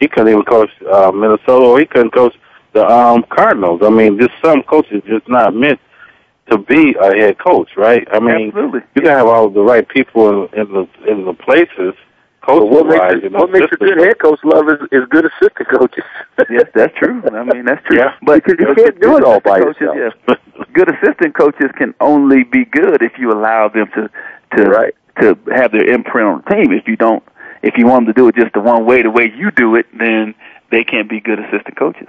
[0.00, 2.34] he couldn't even coach uh, Minnesota, or he couldn't coach
[2.72, 3.80] the um Cardinals.
[3.84, 5.80] I mean, just some coaches just not meant
[6.50, 8.06] to be a head coach, right?
[8.12, 8.80] I mean, Absolutely.
[8.94, 11.94] you gotta have all the right people in, in the in the places.
[12.46, 15.08] But Coach what makes, wise, a, what makes a good head coach, love, is, is
[15.08, 16.04] good assistant coaches.
[16.50, 17.22] yes, that's true.
[17.32, 17.96] I mean, that's true.
[17.98, 18.14] Yeah.
[18.22, 20.12] But Because you can't do it all by coaches, yourself.
[20.28, 20.66] Yes.
[20.72, 24.10] Good assistant coaches can only be good if you allow them to
[24.56, 24.94] to Right.
[25.20, 26.72] to have their imprint on the team.
[26.72, 27.22] If you don't,
[27.62, 29.74] if you want them to do it just the one way, the way you do
[29.76, 30.34] it, then
[30.70, 32.08] they can't be good assistant coaches.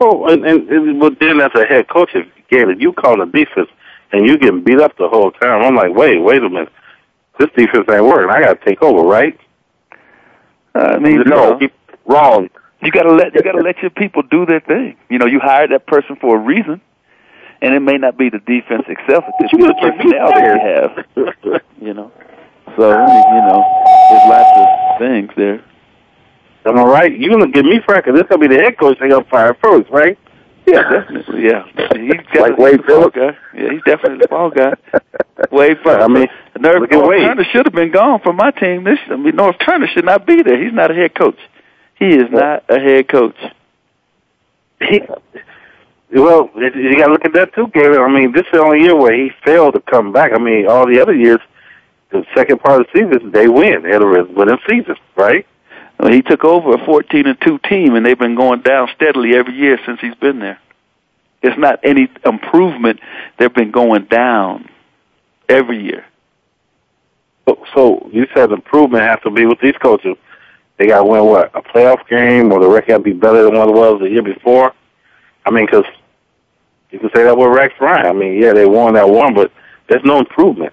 [0.00, 3.26] Oh, and, and, and but then as a head coach, if Gator, you call the
[3.26, 3.68] defense
[4.12, 5.62] and you getting beat up the whole time.
[5.62, 6.72] I'm like, wait, wait a minute,
[7.38, 8.30] this defense ain't working.
[8.30, 9.38] I got to take over, right?
[10.74, 11.68] Uh, I mean, you no, know,
[12.06, 12.50] wrong.
[12.82, 14.96] you gotta let you gotta let your people do their thing.
[15.08, 16.80] You know, you hired that person for a reason,
[17.62, 19.24] and it may not be the defense itself.
[19.40, 20.44] It's You the gotta give me personnel that
[21.16, 21.62] you have.
[21.80, 22.10] You know,
[22.76, 23.64] so you know,
[24.10, 25.64] there's lots of things there.
[26.66, 27.16] Am I right?
[27.18, 28.04] You gonna give me Frank?
[28.04, 30.18] 'cause this gonna be the head coach they gonna fire first, right?
[30.72, 31.44] Yeah, definitely.
[31.44, 31.64] Yeah,
[31.96, 33.16] he's got Like Wade the ball Phillips?
[33.16, 33.58] guy.
[33.58, 34.74] Yeah, he's definitely the ball guy.
[35.50, 36.04] Wade Phillips.
[36.04, 36.28] I mean,
[36.58, 37.22] Nerve look at Norv Wade.
[37.22, 38.84] Turner should have been gone from my team.
[38.84, 40.62] This, I mean, Norv Turner should not be there.
[40.62, 41.38] He's not a head coach.
[41.98, 43.36] He is not a head coach.
[44.80, 45.00] He,
[46.14, 48.04] well, you got to look at that too, Gator.
[48.04, 50.32] I mean, this is the only year where he failed to come back.
[50.32, 51.40] I mean, all the other years,
[52.10, 53.82] the second part of the season, they win.
[53.82, 55.46] They had a winning season, right?
[56.06, 59.54] He took over a 14 and 2 team, and they've been going down steadily every
[59.54, 60.58] year since he's been there.
[61.42, 63.00] It's not any improvement.
[63.38, 64.68] They've been going down
[65.48, 66.04] every year.
[67.46, 70.16] So, so you said improvement has to be with these coaches.
[70.76, 73.42] They got to win what a playoff game, or the record got to be better
[73.42, 74.72] than what it was the year before.
[75.44, 75.84] I mean, because
[76.90, 78.06] you can say that with Rex Ryan.
[78.06, 79.50] I mean, yeah, they won that one, but
[79.88, 80.72] there's no improvement.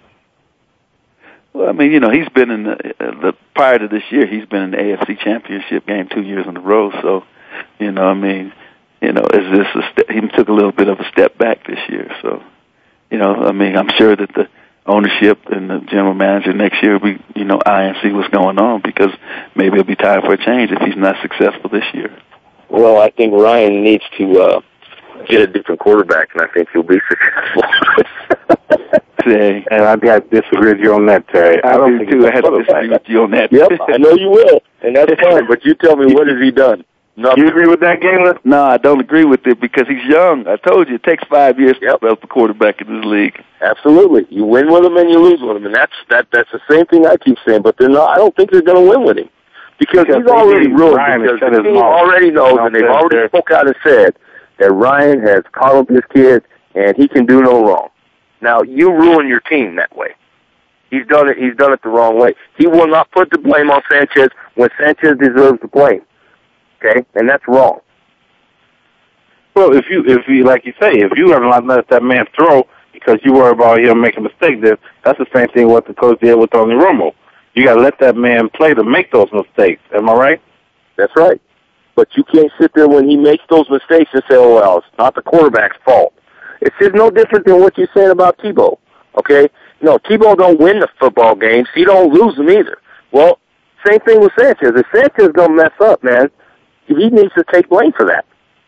[1.56, 4.46] Well, I mean, you know, he's been in the, the prior to this year, he's
[4.46, 6.91] been in the AFC Championship game two years in a row.
[7.02, 7.24] So,
[7.80, 8.52] you know, I mean,
[9.02, 11.65] you know, is this a step, he took a little bit of a step back
[11.65, 12.13] this year.
[12.22, 12.44] So,
[13.10, 14.50] you know, I mean, I'm sure that the
[14.86, 18.60] ownership and the general manager next year be, you know, eye and see what's going
[18.60, 19.12] on because
[19.56, 22.13] maybe it'll be time for a change if he's not successful this year.
[22.68, 24.62] Well, I think Ryan needs to uh,
[25.28, 27.63] get a different quarterback, and I think he'll be successful.
[29.25, 31.63] Say, And I got to disagree with you on that, Terry.
[31.63, 32.25] I, I, don't do think too.
[32.25, 32.67] I I a had to quarterback.
[32.67, 33.51] disagree with you on that.
[33.51, 35.47] yep, I know you will, and that's fine.
[35.47, 36.86] But you tell me, what has he done?
[37.17, 37.43] Nothing.
[37.43, 38.38] You agree with that, Galen?
[38.43, 40.45] No, I don't agree with it because he's young.
[40.47, 42.01] I told you it takes five years to Yep.
[42.01, 43.41] develop a quarterback in this league.
[43.62, 46.28] Absolutely, you win with him and you lose with him, and that's that.
[46.32, 47.62] That's the same thing I keep saying.
[47.63, 48.10] But they're not.
[48.12, 49.30] I don't think they're going to win with him
[49.80, 51.21] because, Because he's they already need ruined.
[51.23, 54.15] Because shut the team already knows, and they've already they're- spoke out and said
[54.60, 57.89] that Ryan has coddled his kids and he can do no wrong.
[58.41, 60.15] Now you ruin your team that way.
[60.89, 61.38] He's done it.
[61.38, 62.36] He's done it the wrong way.
[62.58, 66.02] He will not put the blame on Sanchez when Sanchez deserves the blame.
[66.80, 67.80] Okay, and that's wrong.
[69.56, 72.26] Well, if you, if you, like you say, if you ever not let that man
[72.36, 75.88] throw because you worry about him making a mistake, then that's the same thing what
[75.88, 77.13] the coach did with Tony Romo.
[77.54, 79.82] You got to let that man play to make those mistakes.
[79.94, 80.41] Am I right?
[80.98, 81.41] That's right.
[81.95, 84.88] But you can't sit there when he makes those mistakes and say, "Oh well, it's
[84.97, 86.13] not the quarterback's fault."
[86.62, 88.77] It's just no different than what you're saying about Tebow.
[89.17, 89.49] Okay?
[89.81, 91.67] No, Tebow don't win the football games.
[91.75, 92.77] He don't lose them either.
[93.12, 93.39] Well,
[93.86, 94.71] same thing with Sanchez.
[94.75, 96.29] If Sanchez gonna mess up, man,
[96.88, 98.25] he needs to take blame for that.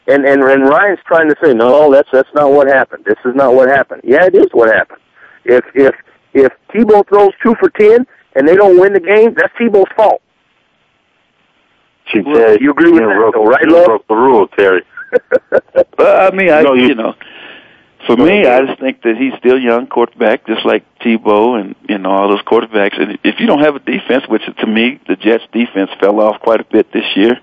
[0.07, 3.05] And and and Ryan's trying to say, no, that's that's not what happened.
[3.05, 4.01] This is not what happened.
[4.03, 5.01] Yeah, it is what happened.
[5.43, 5.95] If if
[6.33, 10.21] if Tebow throws two for ten and they don't win the game, that's Tebow's fault.
[12.11, 13.85] She Well, said, you agree with that, broke, though, right, you Love?
[13.85, 14.83] broke the rule, Terry.
[15.97, 17.15] But I mean, I No, you- you know,
[18.05, 21.97] for me, I just think that he's still young quarterback, just like Tebow and you
[21.97, 22.99] know all those quarterbacks.
[23.01, 26.39] And if you don't have a defense, which to me the Jets' defense fell off
[26.39, 27.39] quite a bit this year,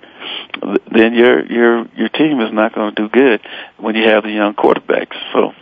[0.91, 3.41] then your your your team is not going to do good
[3.79, 5.17] when you have the young quarterbacks.
[5.33, 5.53] So,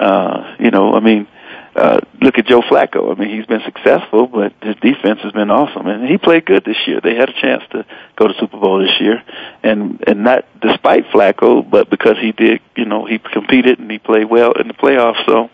[0.00, 1.26] uh, you know, I mean,
[1.74, 3.10] uh, look at Joe Flacco.
[3.14, 6.64] I mean, he's been successful, but his defense has been awesome, and he played good
[6.64, 7.00] this year.
[7.02, 9.22] They had a chance to go to Super Bowl this year,
[9.62, 13.98] and and not despite Flacco, but because he did, you know, he competed and he
[13.98, 15.24] played well in the playoffs.
[15.26, 15.50] So,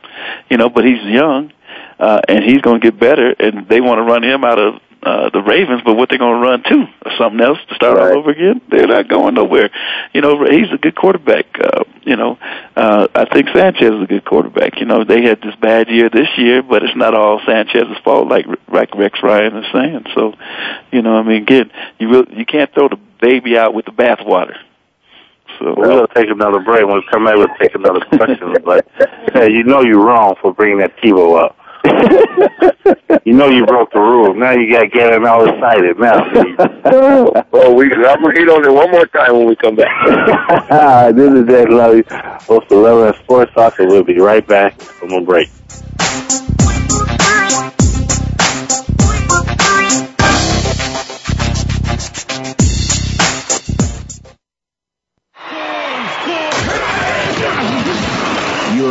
[0.50, 1.52] you know, but he's young,
[1.98, 4.80] uh, and he's going to get better, and they want to run him out of
[5.00, 7.96] uh, the Ravens, but what they're going to run to or something else to start
[7.96, 8.10] Right.
[8.12, 8.60] all over again?
[8.68, 9.70] They're not going nowhere.
[10.12, 11.46] You know, he's a good quarterback.
[11.58, 12.38] Uh, you know,
[12.74, 14.80] uh, I think Sanchez is a good quarterback.
[14.80, 18.28] You know, they had this bad year this year, but it's not all Sanchez's fault,
[18.28, 20.06] like like Rex Ryan is saying.
[20.14, 20.32] So,
[20.90, 23.92] you know, I mean, again, you really, you can't throw the baby out with the
[23.92, 24.56] bathwater.
[25.58, 26.86] So to take another break.
[26.86, 28.56] When we come back, we'll take another question.
[28.64, 28.88] but
[29.34, 31.57] hey, you know you're wrong for bringing that Tebow up.
[33.24, 34.36] you know you broke the rules.
[34.36, 35.98] Now you got getting all excited.
[35.98, 39.88] Now, well, we I'm gonna hit on it one more time when we come back.
[41.14, 45.12] this is Ed Lovey, host of Eleven Sports Talk, and we'll be right back from
[45.12, 45.48] a break.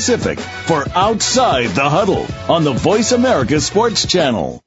[0.00, 4.62] for Outside the Huddle on the Voice America Sports Channel.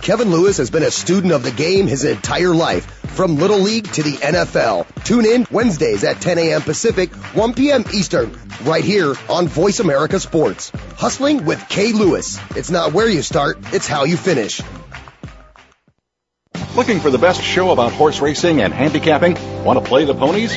[0.00, 3.86] Kevin Lewis has been a student of the game his entire life, from Little League
[3.92, 4.86] to the NFL.
[5.04, 6.62] Tune in Wednesdays at 10 a.m.
[6.62, 7.84] Pacific, 1 p.m.
[7.94, 10.72] Eastern, right here on Voice America Sports.
[10.96, 12.40] Hustling with Kay Lewis.
[12.56, 14.60] It's not where you start, it's how you finish.
[16.74, 19.36] Looking for the best show about horse racing and handicapping?
[19.62, 20.56] Want to play the ponies?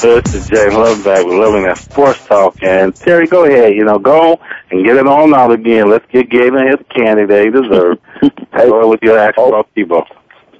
[0.00, 2.62] This is James Love back with Loving That Sports Talk.
[2.62, 3.74] And Terry, go ahead.
[3.74, 4.38] You know, go
[4.70, 5.90] and get it on out again.
[5.90, 8.00] Let's get Galen his candy that he deserves.
[8.56, 9.48] go with your action oh.
[9.48, 10.06] about Tebow.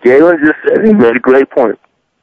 [0.03, 1.79] Galen just said he made a great point.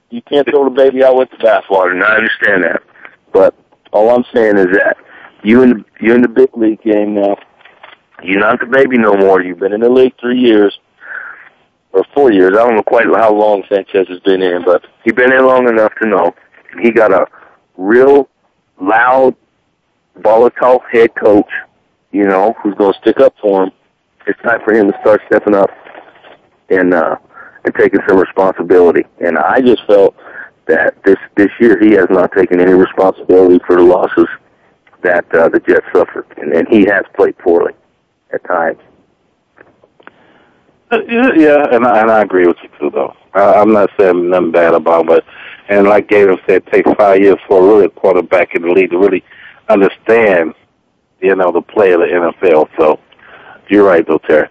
[0.10, 2.84] You can't throw the baby out with the bathwater, and I understand that.
[3.32, 3.56] But
[3.94, 4.98] all I'm saying is that
[5.42, 7.38] you in the you're in the big league game now.
[8.24, 9.42] You're not the baby no more.
[9.42, 10.78] You've been in the league three years
[11.94, 12.58] or four years.
[12.58, 15.70] I don't know quite how long Sanchez has been in, but he's been in long
[15.70, 16.36] enough to know
[16.82, 17.28] he got a
[17.78, 18.30] real
[18.82, 19.36] loud,
[20.18, 21.50] volatile head coach.
[22.12, 23.72] You know who's going to stick up for him.
[24.28, 25.70] It's time for him to start stepping up
[26.70, 27.18] and uh,
[27.66, 29.04] and taking some responsibility.
[29.20, 30.16] And I just felt
[30.68, 34.28] that this this year he has not taken any responsibility for the losses
[35.04, 37.74] that uh, the Jets suffered, and, and he has played poorly
[38.34, 38.80] at times.
[40.92, 43.16] Uh, yeah, yeah, and I, and I agree with you too, though.
[43.34, 45.26] I, I'm not saying nothing bad about him, but
[45.70, 48.92] and like Galen said, it takes five years for a really quarterback in the league
[48.92, 49.24] to really
[49.70, 50.54] understand,
[51.22, 52.70] you know, the play of the NFL.
[52.78, 53.00] So
[53.70, 54.48] you're right, though, Terry.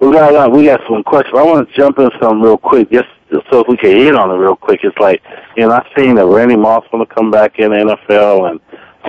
[0.00, 1.34] We got uh, we got some questions.
[1.38, 4.30] I want to jump in some real quick, just, just so we can hit on
[4.30, 4.80] it real quick.
[4.82, 5.22] It's like,
[5.56, 8.60] you know, I've seen that Randy Moss going to come back in the NFL, and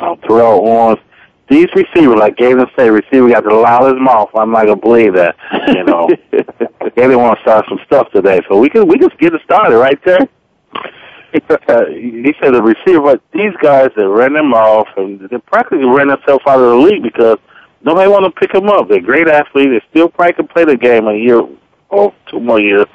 [0.02, 1.00] um, Terrell Owens.
[1.50, 4.30] these receivers, like Galen said, receiver got the loudest mouth.
[4.34, 5.36] I'm not gonna believe that.
[5.68, 6.10] You know,
[6.96, 9.78] Galen want to start some stuff today, so we can we can get it started
[9.78, 10.28] right there.
[11.68, 15.84] Uh, he said the receiver, but these guys that ran them off and they practically
[15.84, 17.38] ran themselves out of the league because
[17.82, 18.88] nobody want to pick them up.
[18.88, 19.72] They're great athletes.
[19.72, 21.42] They still probably can play the game a year
[21.90, 22.86] or two more years.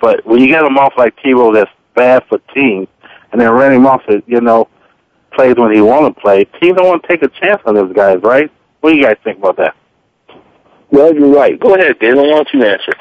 [0.00, 2.88] But when you get them off like Tebow, that's bad for teams,
[3.30, 4.68] and then run him off at you know
[5.32, 6.44] plays when he want to play.
[6.60, 8.50] Teams don't want to take a chance on those guys, right?
[8.80, 9.76] What do you guys think about that?
[10.90, 11.58] Well, you're right.
[11.58, 12.18] Go ahead, Galen.
[12.18, 12.92] Why don't you answer?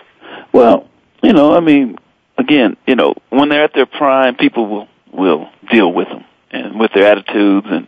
[0.51, 0.87] Well,
[1.21, 1.97] you know, I mean,
[2.37, 6.79] again, you know, when they're at their prime, people will will deal with them and
[6.79, 7.87] with their attitudes and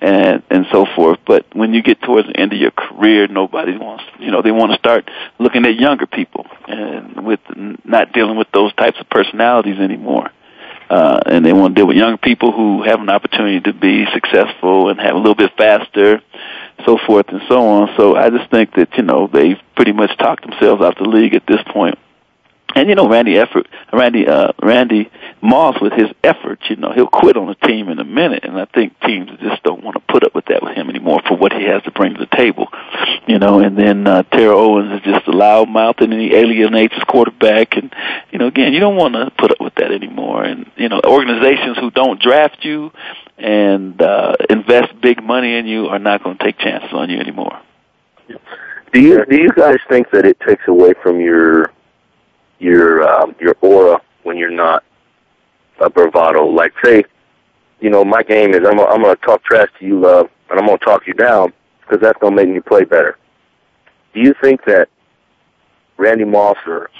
[0.00, 1.18] and and so forth.
[1.26, 4.52] But when you get towards the end of your career, nobody wants, you know, they
[4.52, 5.08] want to start
[5.38, 7.40] looking at younger people and with
[7.84, 10.30] not dealing with those types of personalities anymore.
[10.90, 14.06] Uh, and they want to deal with young people who have an opportunity to be
[14.14, 16.22] successful and have a little bit faster,
[16.86, 17.90] so forth and so on.
[17.98, 21.34] So I just think that you know they've pretty much talked themselves out the league
[21.34, 21.98] at this point.
[22.74, 25.10] And you know, Randy effort, Randy, uh, Randy
[25.40, 28.60] Moss with his efforts, you know, he'll quit on a team in a minute, and
[28.60, 31.36] I think teams just don't want to put up with that with him anymore for
[31.36, 32.68] what he has to bring to the table,
[33.26, 33.60] you know.
[33.60, 37.76] And then uh, Terrell Owens is just a loud mouth, and he alienates his quarterback,
[37.76, 37.92] and
[38.30, 40.44] you know, again, you don't want to put up with that anymore.
[40.44, 42.92] And you know, organizations who don't draft you
[43.38, 47.18] and uh, invest big money in you are not going to take chances on you
[47.18, 47.60] anymore.
[48.92, 51.72] Do you do you guys think that it takes away from your
[52.58, 54.84] your um, your aura when you're not
[55.80, 56.46] a bravado.
[56.46, 57.04] Like say,
[57.80, 60.58] you know, my game is I'm gonna, I'm to talk trash to you, love, and
[60.58, 63.18] I'm to talk you down because that's to make me play better.
[64.14, 64.88] Do you think that
[65.96, 66.90] Randy Moss or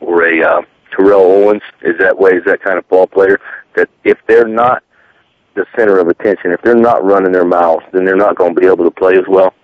[0.00, 0.62] or a uh,
[0.94, 2.32] Terrell Owens is that way?
[2.32, 3.40] Is that kind of ball player
[3.76, 4.82] that if they're not
[5.54, 8.60] the center of attention, if they're not running their mouths, then they're not going to
[8.60, 9.54] be able to play as well?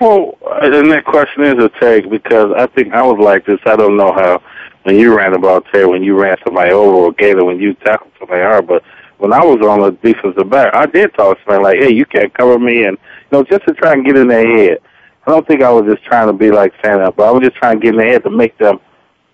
[0.00, 3.60] Well, and that question is a take because I think I was like this.
[3.64, 4.42] I don't know how
[4.82, 8.12] when you ran about Terry, when you ran somebody over, or Gator when you tackled
[8.18, 8.82] somebody hard, but
[9.18, 12.04] when I was on the defensive back, I did talk to somebody like, "Hey, you
[12.04, 14.78] can't cover me," and you know, just to try and get in their head.
[15.26, 17.56] I don't think I was just trying to be like Santa, but I was just
[17.56, 18.78] trying to get in their head to make them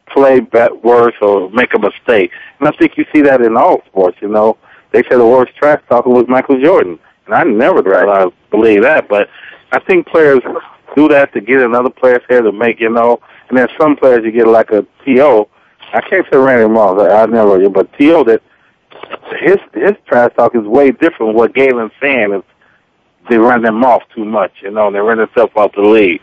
[0.06, 0.40] play
[0.82, 2.30] worse or make a mistake.
[2.60, 4.18] And I think you see that in all sports.
[4.22, 4.56] You know,
[4.92, 8.82] they say the worst trash talker was Michael Jordan, and I never thought I believe
[8.82, 9.28] that, but
[9.72, 10.40] I think players
[10.94, 14.24] do that to get another player's head to make, you know, and then some players
[14.24, 15.48] you get like a T.O.
[15.94, 18.24] I can't say Randy Moss, I, I never, but T.O.
[18.24, 18.42] that
[19.40, 22.42] his his trash talk is way different what Galen's saying is
[23.28, 26.20] they run them off too much, you know, they run themselves off the league.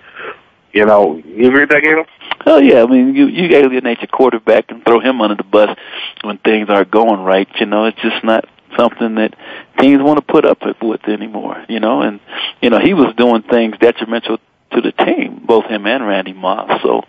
[0.71, 2.05] You know, you agree with that, Galen?
[2.45, 5.75] Oh yeah, I mean, you you alienate your quarterback and throw him under the bus
[6.21, 7.47] when things aren't going right.
[7.59, 8.47] You know, it's just not
[8.77, 9.35] something that
[9.79, 12.19] teams want to put up with anymore, you know, and,
[12.61, 14.37] you know, he was doing things detrimental
[14.71, 16.81] to the team, both him and Randy Moss.
[16.83, 17.01] So,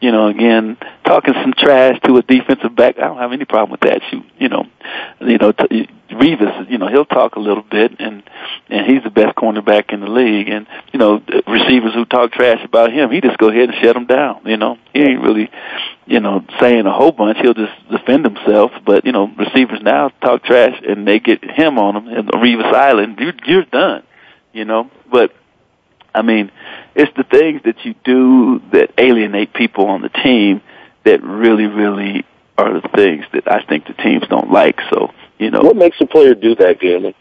[0.00, 3.70] you know, again, talking some trash to a defensive back, I don't have any problem
[3.70, 4.02] with that.
[4.12, 4.66] You, you know,
[5.20, 8.22] you know, t- Revis, you know, he'll talk a little bit, and
[8.68, 10.48] and he's the best cornerback in the league.
[10.48, 13.94] And you know, receivers who talk trash about him, he just go ahead and shut
[13.94, 14.42] them down.
[14.44, 15.50] You know, he ain't really,
[16.06, 17.38] you know, saying a whole bunch.
[17.38, 18.72] He'll just defend himself.
[18.84, 22.08] But you know, receivers now talk trash, and they get him on them.
[22.08, 24.02] And Revis Island, you're, you're done.
[24.52, 25.32] You know, but
[26.14, 26.50] I mean,
[26.94, 30.62] it's the things that you do that alienate people on the team
[31.04, 32.24] that really, really
[32.56, 34.80] are the things that I think the teams don't like.
[34.90, 35.60] So, you know.
[35.60, 37.14] What makes a player do that, Galen?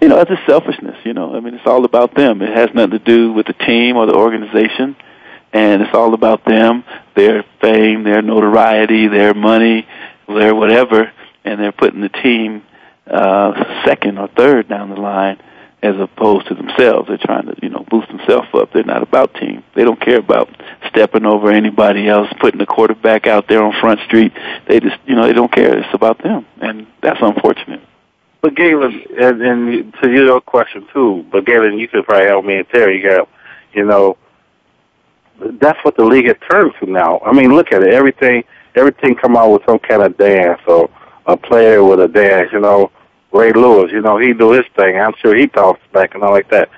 [0.00, 1.34] You know, it's a selfishness, you know.
[1.34, 2.42] I mean, it's all about them.
[2.42, 4.96] It has nothing to do with the team or the organization.
[5.54, 6.84] And it's all about them,
[7.14, 9.86] their fame, their notoriety, their money,
[10.28, 11.10] their whatever.
[11.44, 12.62] And they're putting the team
[13.06, 15.40] uh, second or third down the line
[15.84, 17.08] as opposed to themselves.
[17.08, 18.72] They're trying to, you know, boost themselves up.
[18.72, 19.62] They're not about team.
[19.76, 20.48] They don't care about
[20.88, 24.32] stepping over anybody else, putting the quarterback out there on Front Street.
[24.66, 25.78] They just, you know, they don't care.
[25.78, 27.82] It's about them, and that's unfortunate.
[28.40, 32.56] But Galen, and, and to your question too, but Galen, you could probably help me
[32.56, 33.02] and Terry.
[33.02, 33.28] You got,
[33.74, 34.16] you know,
[35.60, 37.20] that's what the league has turned to now.
[37.24, 37.92] I mean, look at it.
[37.92, 40.90] Everything, everything come out with some kind of dance or
[41.26, 42.50] a player with a dance.
[42.52, 42.90] You know,
[43.32, 44.98] Ray Lewis, you know, he do his thing.
[44.98, 46.68] I'm sure he talks back and all like that.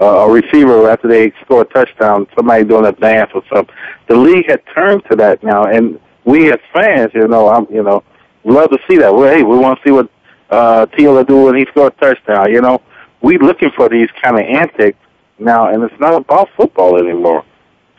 [0.00, 3.74] Uh, a receiver after they score a touchdown, somebody doing a dance or something.
[4.08, 7.82] The league had turned to that now, and we as fans, you know, I'm, you
[7.82, 8.02] know,
[8.42, 9.14] love to see that.
[9.14, 10.10] Well, hey, we want to see what
[10.50, 12.50] uh, Taylor do when he score a touchdown.
[12.52, 12.82] You know,
[13.22, 14.98] we looking for these kind of antics
[15.38, 17.44] now, and it's not about football anymore.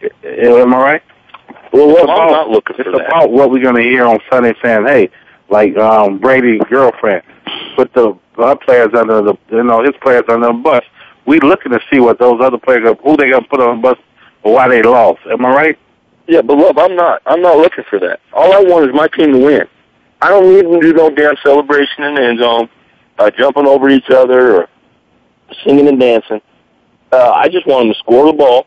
[0.02, 1.04] Am I right?
[1.72, 3.08] Well, well about, I'm not looking it's for that.
[3.08, 5.10] about what we're going to hear on Sunday saying, hey,
[5.50, 7.24] like um Brady's girlfriend
[7.76, 10.84] put the our players under the you know his players under the bus.
[11.26, 13.82] we looking to see what those other players are, who they gonna put on the
[13.82, 13.98] bus
[14.44, 15.20] or why they lost.
[15.30, 15.80] Am I right?
[16.28, 17.22] Yeah, but love, I'm not.
[17.26, 18.20] I'm not looking for that.
[18.34, 19.68] All I want is my team to win.
[20.22, 22.70] I don't need them to do no damn celebration in the end zone,
[23.20, 24.70] uh, jumping over each other or
[25.64, 26.42] singing and dancing.
[27.12, 28.66] Uh, I just want them to score the ball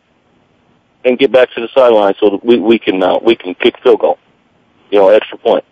[1.05, 3.75] and get back to the sideline so that we we can uh, we can kick
[3.81, 4.17] field goal.
[4.91, 5.63] You know, extra point.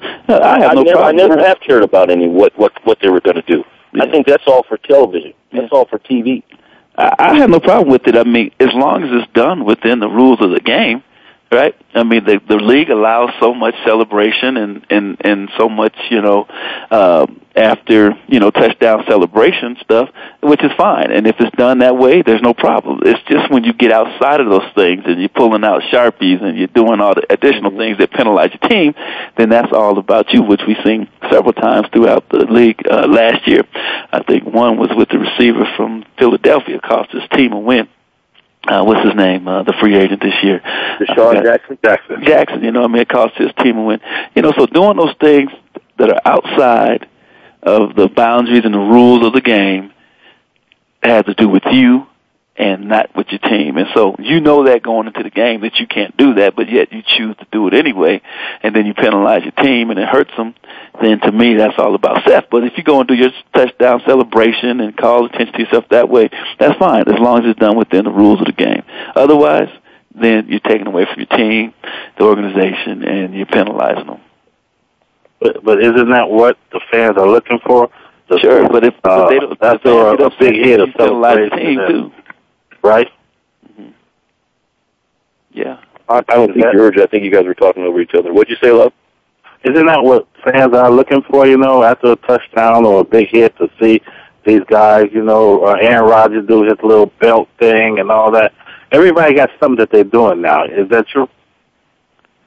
[0.00, 1.06] Uh, I have no never, problem.
[1.06, 3.64] I never have cared about any what what what they were going to do.
[4.00, 5.34] I think that's all for television.
[5.52, 6.42] That's all for TV.
[6.96, 8.16] I, I have no problem with it.
[8.16, 11.02] I mean, as long as it's done within the rules of the game,
[11.52, 11.76] right?
[11.94, 16.22] I mean, the the league allows so much celebration and and and so much, you
[16.22, 16.46] know,
[16.90, 20.08] uh, after you know touchdown celebration stuff,
[20.42, 21.12] which is fine.
[21.12, 23.00] And if it's done that way, there's no problem.
[23.04, 26.56] It's just when you get outside of those things and you're pulling out sharpies and
[26.56, 28.94] you're doing all the additional things that penalize your team,
[29.36, 33.46] then that's all about you, which we've seen several times throughout the league uh, last
[33.46, 33.62] year.
[34.10, 37.88] I think one was with the receiver from Philadelphia, cost his team a win
[38.68, 40.60] uh, what's his name, uh, the free agent this year.
[41.00, 41.78] DeSean Jackson.
[41.84, 42.24] Jackson.
[42.24, 44.00] Jackson, you know, I mean, it cost his team a win.
[44.34, 45.50] You know, so doing those things
[45.98, 47.08] that are outside
[47.62, 49.92] of the boundaries and the rules of the game
[51.02, 52.06] has to do with you
[52.56, 53.76] and not with your team.
[53.76, 56.70] And so you know that going into the game that you can't do that, but
[56.70, 58.20] yet you choose to do it anyway,
[58.62, 60.54] and then you penalize your team and it hurts them.
[61.00, 62.44] Then to me, that's all about Seth.
[62.50, 66.08] But if you go and do your touchdown celebration and call attention to yourself that
[66.08, 66.28] way,
[66.58, 68.82] that's fine as long as it's done within the rules of the game.
[69.16, 69.68] Otherwise,
[70.14, 71.72] then you're taking away from your team,
[72.18, 74.20] the organization, and you're penalizing them.
[75.40, 77.90] But but isn't that what the fans are looking for?
[78.28, 80.54] The, Sure, but if, uh, if they don't, that's the fans a, a don't big
[80.54, 82.12] hit of penalize the team too.
[82.82, 83.08] Right?
[85.52, 85.80] Yeah.
[86.08, 87.02] I, I don't think heard you.
[87.02, 88.32] I think you guys were talking over each other.
[88.32, 88.92] What'd you say, love?
[89.64, 91.46] Isn't that what fans are looking for?
[91.46, 94.02] You know, after a touchdown or a big hit, to see
[94.44, 95.06] these guys.
[95.12, 98.52] You know, uh, Aaron Rodgers do his little belt thing and all that.
[98.90, 100.64] Everybody got something that they're doing now.
[100.64, 101.28] Is that true?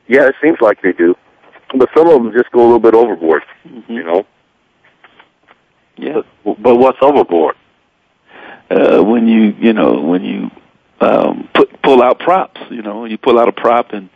[0.08, 1.16] Yeah, it seems like they do,
[1.76, 3.42] but some of them just go a little bit overboard.
[3.88, 4.26] You know.
[5.98, 6.22] Yeah.
[6.44, 7.56] But, but what's overboard?
[8.70, 10.52] Uh, when you you know when you
[11.00, 12.62] um, put pull out props.
[12.70, 14.10] You know, you pull out a prop and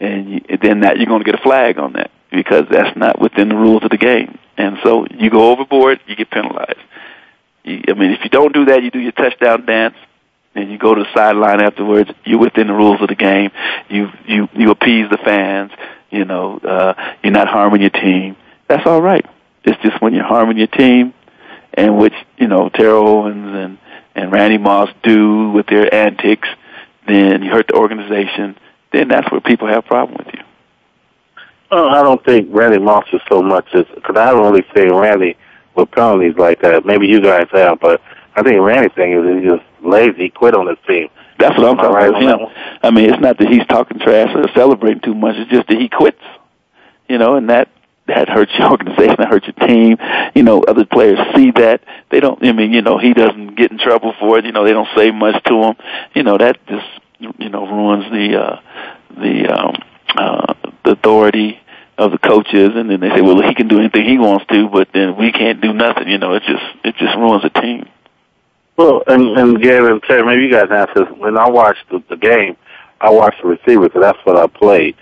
[0.00, 3.20] and you, then that you're going to get a flag on that because that's not
[3.20, 4.38] within the rules of the game.
[4.56, 6.78] And so you go overboard, you get penalized.
[7.64, 9.96] You, I mean, if you don't do that, you do your touchdown dance.
[10.54, 12.10] And you go to the sideline afterwards.
[12.24, 13.50] You're within the rules of the game.
[13.90, 15.70] You you you appease the fans.
[16.10, 18.36] You know, uh, you're not harming your team.
[18.66, 19.26] That's all right.
[19.64, 21.12] It's just when you're harming your team,
[21.74, 23.78] and which you know Terrell Owens and
[24.16, 26.48] and Randy Moss do with their antics,
[27.06, 28.56] then you hurt the organization.
[28.92, 30.40] Then that's where people have a problem with you.
[31.70, 34.92] Oh, I don't think Randy Moss is so much as because I haven't really seen
[34.94, 35.36] Randy
[35.74, 36.86] with penalties like that.
[36.86, 38.00] Maybe you guys have, but
[38.34, 40.24] I think Randy's thing is he's just lazy.
[40.24, 41.08] He quit on his team.
[41.38, 42.40] That's what I'm talking right about.
[42.40, 42.78] Him.
[42.82, 45.36] I mean, it's not that he's talking trash or celebrating too much.
[45.36, 46.22] It's just that he quits.
[47.08, 47.68] You know, and that
[48.08, 49.16] that hurts your organization.
[49.18, 49.98] That hurts your team.
[50.34, 51.82] You know, other players see that.
[52.10, 52.44] They don't.
[52.44, 54.44] I mean, you know, he doesn't get in trouble for it.
[54.44, 55.76] You know, they don't say much to him.
[56.14, 56.86] You know, that just
[57.18, 58.60] you know ruins the uh,
[59.16, 59.76] the um,
[60.16, 60.54] uh,
[60.84, 61.60] the authority
[61.98, 62.70] of the coaches.
[62.74, 65.32] And then they say, well, he can do anything he wants to, but then we
[65.32, 66.08] can't do nothing.
[66.08, 67.88] You know, it just it just ruins the team.
[68.76, 71.06] Well, and and Gary and Terry, maybe you guys answer.
[71.06, 71.18] this.
[71.18, 72.56] When I watched the, the game,
[73.00, 74.96] I watched the receiver because that's what I played.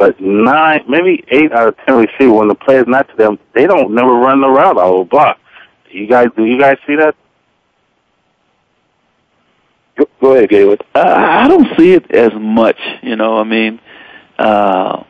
[0.00, 3.66] But nine, maybe eight out of ten receiver, when the player's not to them, they
[3.66, 5.38] don't never run the route out of the block.
[5.90, 7.14] You guys, do you guys see that?
[9.98, 10.78] Go, go ahead, Galen.
[10.94, 12.78] Uh, I don't see it as much.
[13.02, 13.78] You know, I mean,
[14.38, 15.04] uh,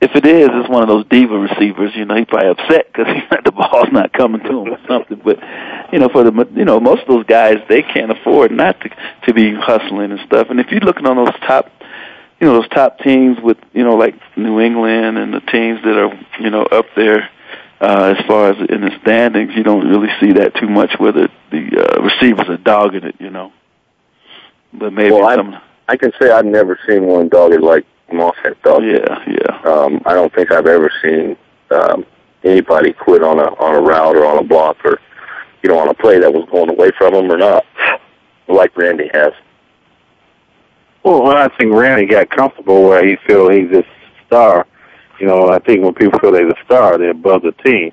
[0.00, 1.92] if it is, it's one of those diva receivers.
[1.94, 3.06] You know, he's probably upset because
[3.44, 5.20] the ball's not coming to him or something.
[5.24, 5.38] But
[5.92, 8.90] you know, for the you know most of those guys, they can't afford not to
[9.26, 10.48] to be hustling and stuff.
[10.50, 11.70] And if you're looking on those top,
[12.40, 15.96] you know, those top teams with you know like New England and the teams that
[15.96, 17.30] are you know up there.
[17.80, 21.12] Uh, as far as in the standings, you don't really see that too much where
[21.12, 23.52] the, the uh, receivers are dogging it, you know.
[24.72, 28.34] But maybe well, some I, I can say I've never seen one dogged like Moss
[28.42, 28.84] had dogged.
[28.84, 29.60] Yeah, yeah.
[29.70, 31.36] Um, I don't think I've ever seen
[31.70, 32.04] um,
[32.42, 34.98] anybody quit on a on a route or on a block or
[35.62, 37.64] you know on a play that was going away from them or not,
[38.48, 39.32] like Randy has.
[41.08, 43.82] Well, I think Randy got comfortable where he feel he's a
[44.26, 44.66] star.
[45.18, 47.92] You know, I think when people feel they're the star, they're above the team.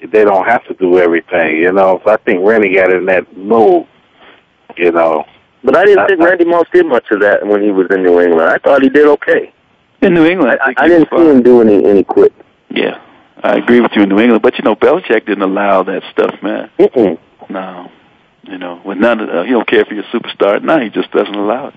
[0.00, 2.00] They don't have to do everything, you know.
[2.04, 3.86] So I think Randy got in that mood,
[4.76, 5.24] you know.
[5.64, 8.20] But I didn't think Randy Moss did much of that when he was in New
[8.20, 8.48] England.
[8.48, 9.52] I thought he did okay.
[10.02, 11.26] In New England, I, I, I didn't see fine.
[11.26, 12.32] him do any any quit.
[12.70, 13.00] Yeah,
[13.42, 16.34] I agree with you in New England, but you know, Belichick didn't allow that stuff,
[16.42, 16.70] man.
[16.78, 17.18] Mm-mm.
[17.50, 17.90] No,
[18.44, 20.62] you know, know, with none of the, he don't care if you're a superstar.
[20.62, 21.74] Now he just doesn't allow it.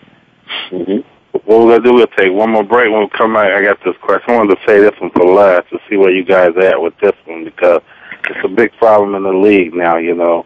[0.72, 1.08] Mm-hmm.
[1.45, 2.91] What we're gonna do, we'll take one more break.
[2.91, 4.32] When we come back, I got this question.
[4.32, 6.97] I wanted to say this one for last to see where you guys at with
[6.99, 7.82] this one because
[8.30, 9.97] it's a big problem in the league now.
[9.97, 10.45] You know.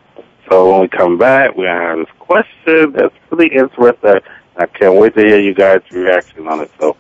[0.50, 4.20] So when we come back, we're gonna have this question that's really interesting.
[4.58, 6.72] I can't wait to hear you guys' reaction on it.
[6.80, 6.96] So,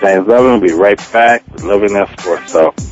[0.00, 2.52] James Loving will be right back with Loving That Sports.
[2.52, 2.91] So.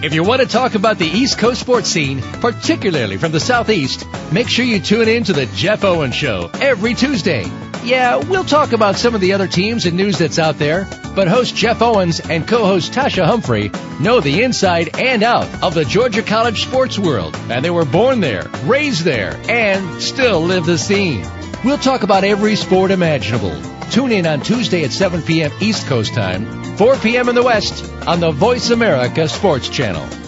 [0.00, 4.06] If you want to talk about the East Coast sports scene, particularly from the Southeast,
[4.30, 7.50] make sure you tune in to the Jeff Owen Show every Tuesday.
[7.82, 11.26] Yeah, we'll talk about some of the other teams and news that's out there, but
[11.26, 16.22] host Jeff Owens and co-host Tasha Humphrey know the inside and out of the Georgia
[16.22, 21.26] College sports world, and they were born there, raised there, and still live the scene.
[21.64, 23.60] We'll talk about every sport imaginable.
[23.90, 25.50] Tune in on Tuesday at 7 p.m.
[25.60, 27.28] East Coast time, 4 p.m.
[27.30, 30.27] in the West on the Voice America Sports Channel channel.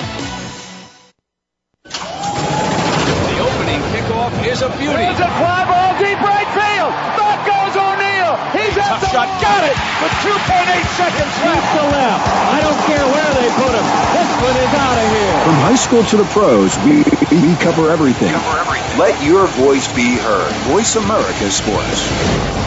[15.81, 18.31] School to the pros, we, we cover everything.
[18.31, 18.99] Cover everything.
[18.99, 20.53] Let your voice be heard.
[20.69, 22.61] Voice America Sports.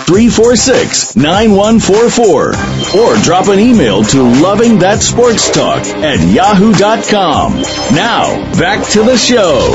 [0.06, 2.94] 888-346-9144.
[2.94, 7.54] Or drop an email to lovingthatsportstalk at yahoo.com.
[7.94, 9.72] Now, back to the show.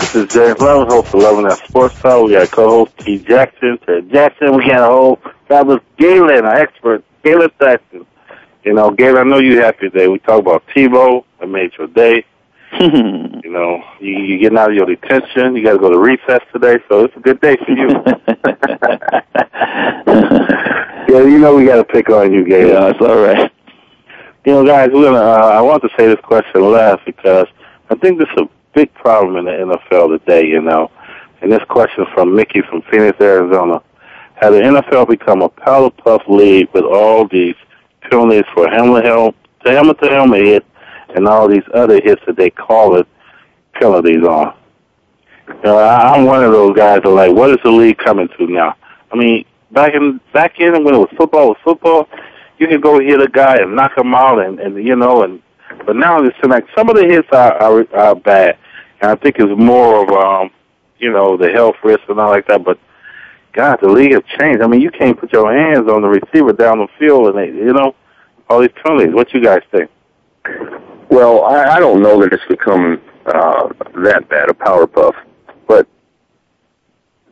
[0.00, 2.24] This is James Loving, host of Loving That Sports Talk.
[2.26, 3.18] We got co-host T.
[3.18, 3.78] Jackson.
[3.84, 4.56] Ted Jackson.
[4.56, 5.18] We got a whole
[5.48, 8.06] fabulous Galen, our expert, Galen Jackson.
[8.64, 10.08] You know, Galen, I know you happy today.
[10.08, 11.24] We talk about Tebow.
[11.40, 12.24] I made your day.
[12.80, 15.54] you know, you, you're getting out of your detention.
[15.54, 17.88] You got to go to recess today, so it's a good day for you.
[21.08, 22.68] yeah, you know we got to pick on you, Galen.
[22.68, 23.52] Yeah, it's all right.
[24.46, 25.18] You know, guys, we're gonna.
[25.18, 27.46] Uh, I want to say this question last because
[27.90, 30.90] I think this is a big problem in the NFL today, you know.
[31.42, 33.82] And this question from Mickey from Phoenix, Arizona.
[34.36, 37.54] Has the NFL become a powder puff league with all these
[38.00, 40.66] penalties for helmet helmet, helmet to helmet hit
[41.14, 43.06] and all these other hits that they call it
[43.74, 44.54] penalties on?
[45.48, 48.46] You know, I'm one of those guys that like, what is the league coming to
[48.46, 48.76] now?
[49.12, 52.08] I mean, back in back in when it was football, was football,
[52.58, 55.42] you could go hit a guy and knock him out, and and you know, and
[55.84, 58.56] but now it's like some of the hits are, are are bad,
[59.00, 60.50] and I think it's more of um,
[61.02, 62.64] you know, the health risk and all like that.
[62.64, 62.78] But
[63.52, 64.62] God, the league has changed.
[64.62, 67.48] I mean, you can't put your hands on the receiver down the field, and they,
[67.48, 67.94] you know,
[68.48, 69.12] all these penalties.
[69.12, 69.90] What you guys think?
[71.12, 73.68] Well, I, I don't know that it's become uh,
[74.02, 75.14] that bad a power puff,
[75.68, 75.86] but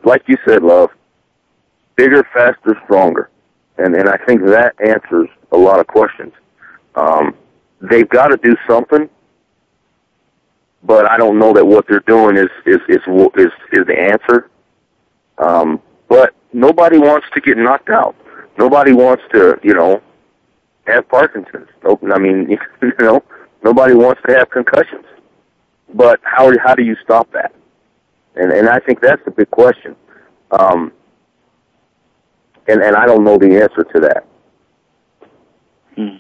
[0.05, 0.91] like you said, love,
[1.97, 3.31] bigger, faster, stronger,
[3.79, 6.35] and and I think that answers a lot of questions.
[6.95, 7.35] Um,
[7.81, 9.09] they've got to do something,
[10.83, 14.51] but I don't know that what they're doing is is is is, is the answer.
[15.39, 18.15] Um, but nobody wants to get knocked out.
[18.59, 20.03] Nobody wants to, you know,
[20.87, 21.69] have Parkinson's.
[21.83, 22.51] I mean,
[22.83, 23.23] you know,
[23.63, 25.05] nobody wants to have concussions.
[25.93, 27.53] But how how do you stop that?
[28.37, 29.97] And and I think that's the big question.
[30.51, 30.93] Um,
[32.69, 34.27] and and I don't know the answer to that.
[35.97, 36.17] Hmm.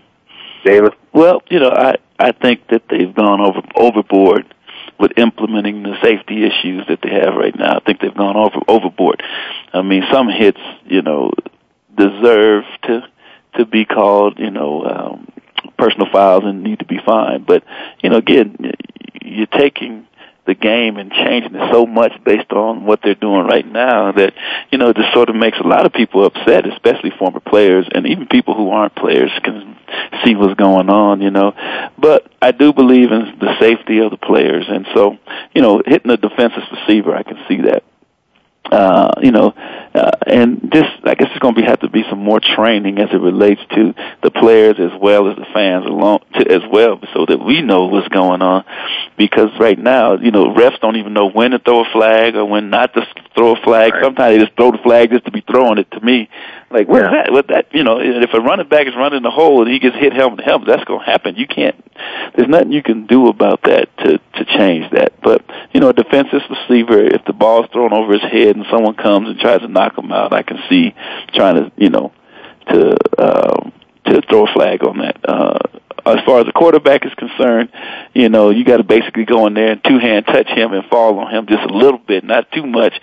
[0.65, 0.93] David.
[1.13, 4.55] Well, you know, I I think that they've gone over overboard
[4.99, 7.77] with implementing the safety issues that they have right now.
[7.77, 9.23] I think they've gone over overboard.
[9.73, 11.31] I mean, some hits, you know,
[11.97, 13.03] deserve to
[13.57, 15.29] to be called, you know, um,
[15.79, 17.47] personal files and need to be fined.
[17.47, 17.65] But
[18.03, 18.57] you know, again,
[19.23, 20.07] you're taking
[20.47, 24.35] the game and changing it so much based on what they're doing right now that
[24.73, 27.87] you know it just sort of makes a lot of people upset, especially former players
[27.95, 29.77] and even people who aren't players can
[30.25, 31.53] see what's going on, you know.
[31.99, 35.19] But I do believe in the safety of the players, and so
[35.55, 37.85] you know, hitting a defensive receiver, I can see that
[38.71, 39.55] uh, you know,
[39.95, 42.99] uh, and just I guess it's going to be have to be some more training
[42.99, 47.01] as it relates to the players as well as the fans along to, as well,
[47.13, 48.65] so that we know what's going on.
[49.19, 52.45] Because right now, you know, refs don't even know when to throw a flag or
[52.45, 53.03] when not to
[53.35, 53.93] throw a flag.
[53.95, 54.05] Right.
[54.05, 55.91] Sometimes they just throw the flag just to be throwing it.
[55.93, 56.29] To me,
[56.71, 57.25] like what's yeah.
[57.25, 57.33] that?
[57.33, 57.67] What that?
[57.73, 60.39] You know, if a running back is running the hole and he gets hit helmet
[60.39, 61.37] to helmet, that's going to happen.
[61.37, 61.77] You can't.
[62.37, 65.21] There's nothing you can do about that to to change that.
[65.23, 68.95] But you know, a defensive receiver, if the ball's thrown over his head and someone
[68.95, 70.95] comes and tries to knock him out, I can see
[71.35, 72.13] trying to you know
[72.69, 73.73] to um,
[74.07, 75.19] to throw a flag on that.
[75.25, 75.59] Uh,
[76.17, 77.71] as far as the quarterback is concerned,
[78.15, 80.85] you know, you got to basically go in there and two hand touch him and
[80.87, 82.95] fall on him just a little bit, not too much,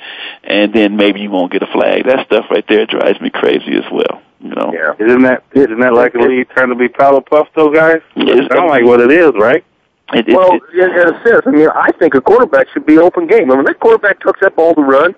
[0.44, 2.06] and then maybe you won't get a flag.
[2.06, 4.22] That stuff right there drives me crazy as well.
[4.40, 4.94] You know, yeah.
[5.06, 8.02] Isn't that isn't that like a league trying to be Powerpuff though, guys?
[8.16, 9.64] It sounds like what it is, right?
[10.14, 12.86] It, it, well, it, in, in a sense, I mean, I think a quarterback should
[12.86, 13.52] be open game.
[13.52, 15.16] I mean, that quarterback tucks that ball to run.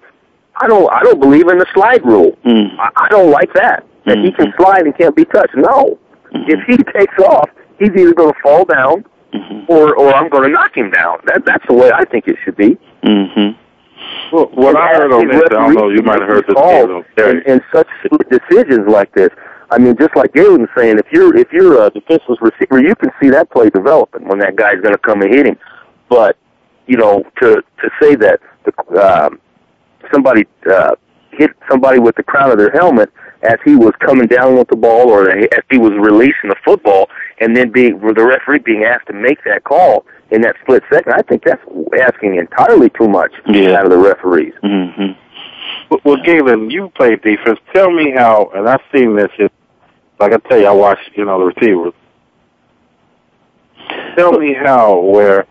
[0.56, 2.38] I don't, I don't believe in the slide rule.
[2.44, 2.78] Mm.
[2.80, 3.86] I, I don't like that.
[4.06, 4.26] That mm-hmm.
[4.26, 5.56] he can slide and can't be touched.
[5.56, 6.00] No,
[6.34, 6.50] mm-hmm.
[6.50, 7.50] if he takes off,
[7.80, 9.72] he's either going to fall down mm-hmm.
[9.72, 11.20] or or I'm going to knock him down.
[11.26, 12.78] That that's the way I think it should be.
[13.04, 13.58] Mm-hmm.
[14.32, 16.56] Well, what I heard on this, I don't know, you might have heard this
[17.18, 17.88] in, in such
[18.30, 19.30] decisions like this.
[19.72, 22.96] I mean, just like Galen was saying, if you're if you're a defenseless receiver, you
[22.96, 25.58] can see that play developing when that guy's going to come and hit him.
[26.10, 26.38] But
[26.88, 29.40] you know, to to say that the um,
[30.12, 30.96] somebody uh,
[31.32, 33.12] hit somebody with the crown of their helmet
[33.44, 37.10] as he was coming down with the ball or as he was releasing the football
[37.40, 41.14] and then being the referee being asked to make that call in that split second,
[41.14, 41.62] I think that's
[42.02, 43.80] asking entirely too much yeah.
[43.80, 44.54] out of the referees.
[44.64, 45.98] Mm-hmm.
[46.04, 47.60] Well, Galen, you played defense.
[47.74, 49.30] Tell me how, and I've seen this.
[50.20, 51.94] Like I tell you, I watch, you know, the receivers.
[54.16, 55.48] Tell me how, where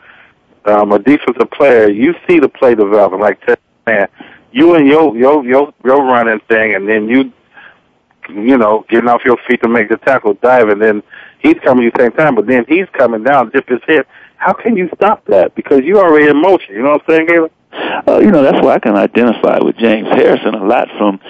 [0.66, 3.20] um, a defensive player, you see the play developing.
[3.20, 3.40] Like,
[3.86, 4.08] man,
[4.52, 7.32] you and your your your your running thing, and then you
[8.28, 11.02] you know, getting off your feet to make the tackle, dive, and then
[11.40, 14.06] he's coming at the same time, but then he's coming down, dip his head.
[14.36, 15.54] How can you stop that?
[15.54, 16.74] Because you're already in motion.
[16.74, 17.50] You know what I'm saying, Galen?
[18.06, 21.20] Uh, you know, that's why I can identify with James Harrison a lot from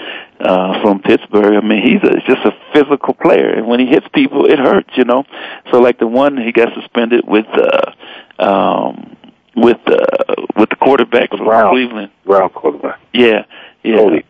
[0.41, 1.55] uh from Pittsburgh.
[1.55, 4.91] I mean, he's a, just a physical player, and when he hits people, it hurts.
[4.97, 5.25] You know,
[5.71, 9.17] so like the one he got suspended with uh um
[9.57, 11.73] with uh with the quarterback from Brown.
[11.73, 12.11] Cleveland.
[12.25, 13.01] Brown quarterback.
[13.13, 13.45] Yeah,
[13.83, 13.97] yeah.
[13.97, 14.25] Cody.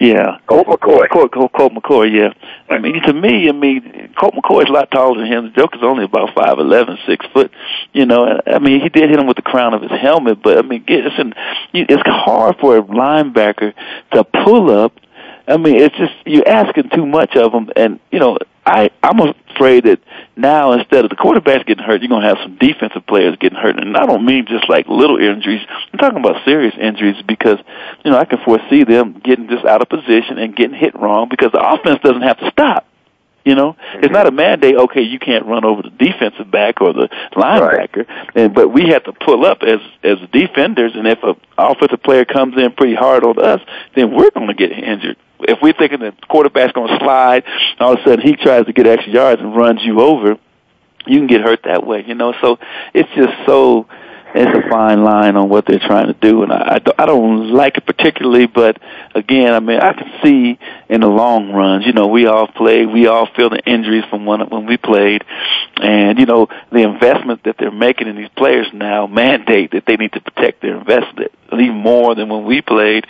[0.00, 1.10] Yeah, Colt McCoy.
[1.10, 2.10] Colt, Colt, Colt McCoy.
[2.10, 2.32] Yeah,
[2.70, 5.44] I mean, to me, I mean, Colt McCoy is a lot taller than him.
[5.44, 7.52] The Joker's only about five eleven, six foot.
[7.92, 10.56] You know, I mean, he did hit him with the crown of his helmet, but
[10.56, 11.34] I mean, it's an,
[11.74, 13.74] it's hard for a linebacker
[14.12, 14.94] to pull up.
[15.46, 19.20] I mean, it's just you're asking too much of them, and you know, I I'm
[19.20, 20.00] afraid that
[20.40, 23.78] now instead of the quarterbacks getting hurt, you're gonna have some defensive players getting hurt,
[23.78, 25.60] and I don't mean just like little injuries.
[25.92, 27.58] I'm talking about serious injuries because
[28.04, 31.28] you know I can foresee them getting just out of position and getting hit wrong
[31.28, 32.86] because the offense doesn't have to stop.
[33.42, 34.76] You know, it's not a mandate.
[34.76, 38.34] Okay, you can't run over the defensive back or the linebacker, Right.
[38.34, 40.92] and but we have to pull up as as defenders.
[40.94, 43.60] And if a offensive player comes in pretty hard on us,
[43.96, 45.16] then we're going to get injured.
[45.48, 48.66] If we're thinking the quarterback's going to slide, and all of a sudden he tries
[48.66, 50.38] to get extra yards and runs you over,
[51.06, 52.04] you can get hurt that way.
[52.06, 52.58] You know, so
[52.94, 53.86] it's just so
[54.34, 57.06] it's a fine line on what they're trying to do, and I, I, don't, I
[57.06, 58.46] don't like it particularly.
[58.46, 58.78] But
[59.14, 60.58] again, I mean, I can see
[60.90, 61.86] in the long runs.
[61.86, 65.24] You know, we all play, we all feel the injuries from when when we played,
[65.80, 69.96] and you know, the investment that they're making in these players now mandate that they
[69.96, 73.06] need to protect their investment even more than when we played,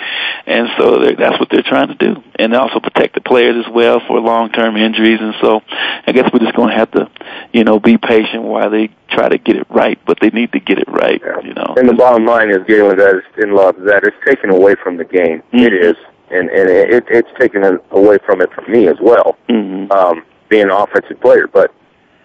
[0.46, 4.00] and so that's what they're trying to do, and also protect the players as well
[4.06, 5.18] for long-term injuries.
[5.20, 5.60] And so,
[6.06, 7.10] I guess we're just going to have to,
[7.52, 10.60] you know, be patient while they try to get it right, but they need to
[10.60, 11.20] get it right.
[11.44, 11.74] You know.
[11.76, 14.96] And the bottom line is, Galen, that is in love, that it's taken away from
[14.96, 15.42] the game.
[15.52, 15.90] It mm-hmm.
[15.90, 15.96] is,
[16.30, 19.90] and and it, it's taken away from it from me as well, mm-hmm.
[19.92, 21.46] um, being an offensive player.
[21.46, 21.72] But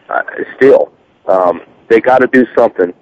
[0.10, 0.22] uh,
[0.56, 0.92] still,
[1.28, 2.94] um, they got to do something.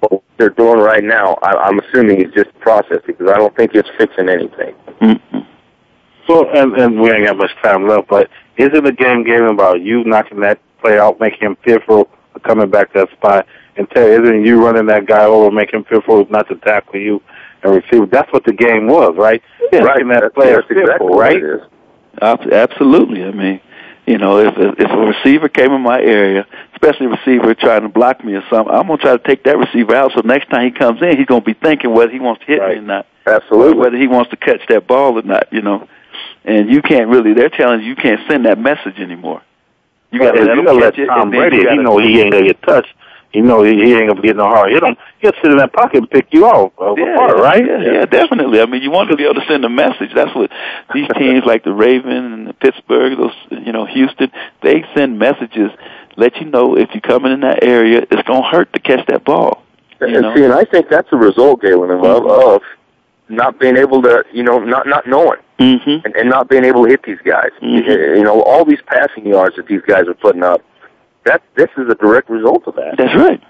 [0.00, 3.54] But what they're doing right now, I, I'm assuming, is just process because I don't
[3.56, 4.74] think it's fixing anything.
[6.28, 9.82] Well, and, and we ain't got much time left, but isn't the game game about
[9.82, 13.46] you knocking that play out, making him fearful of coming back to that spot?
[13.76, 17.20] And tell isn't you running that guy over, making him fearful not to tackle you
[17.64, 18.10] and receive?
[18.10, 19.42] That's what the game was, right?
[19.72, 19.80] Yeah.
[19.84, 21.36] Making that player That's exactly fearful, what right?
[21.36, 21.60] it is.
[22.52, 23.24] Absolutely.
[23.24, 23.60] I mean,
[24.06, 27.82] You know, if a, if a receiver came in my area, especially a receiver trying
[27.82, 30.12] to block me or something, I'm gonna try to take that receiver out.
[30.14, 32.60] So next time he comes in, he's gonna be thinking whether he wants to hit
[32.60, 32.76] Right.
[32.76, 33.72] me or not, Absolutely.
[33.72, 35.48] or whether he wants to catch that ball or not.
[35.50, 35.88] You know,
[36.44, 37.32] and you can't really.
[37.32, 39.40] They're telling you you can't send that message anymore.
[40.10, 41.56] You got to Yeah, let you him gotta let catch it, Tom Brady.
[41.56, 42.92] you gotta, know he ain't gonna get touched.
[43.34, 44.96] You know he, he ain't gonna get no hard hit him.
[45.18, 47.64] He'll sit in that pocket and pick you off uh, yeah, apart, right?
[47.66, 48.60] Yeah, yeah, definitely.
[48.60, 50.10] I mean, you want to be able to send a message.
[50.14, 50.50] That's what
[50.94, 54.30] these teams like the Ravens and the Pittsburgh, those you know, Houston,
[54.62, 55.70] they send messages,
[56.16, 59.24] let you know if you're coming in that area, it's gonna hurt to catch that
[59.24, 59.62] ball.
[60.00, 60.36] You and know?
[60.36, 62.62] see, and I think that's a result, Galen, of, of
[63.28, 66.04] not being able to, you know, not not knowing Mm-hmm.
[66.04, 67.50] and, and not being able to hit these guys.
[67.62, 67.86] Mhm.
[67.86, 70.62] You, you know, all these passing yards that these guys are putting up.
[71.24, 72.96] That this is a direct result of that.
[72.98, 73.42] That's right.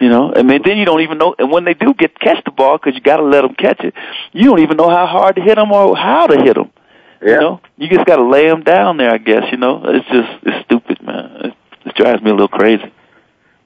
[0.00, 2.42] You know, I mean, then you don't even know, and when they do get catch
[2.44, 3.94] the ball, because you got to let them catch it,
[4.32, 6.72] you don't even know how hard to hit them or how to hit them.
[7.22, 7.34] Yeah.
[7.34, 9.12] You know, you just got to lay them down there.
[9.12, 11.36] I guess you know, it's just it's stupid, man.
[11.44, 11.54] It,
[11.86, 12.92] it drives me a little crazy.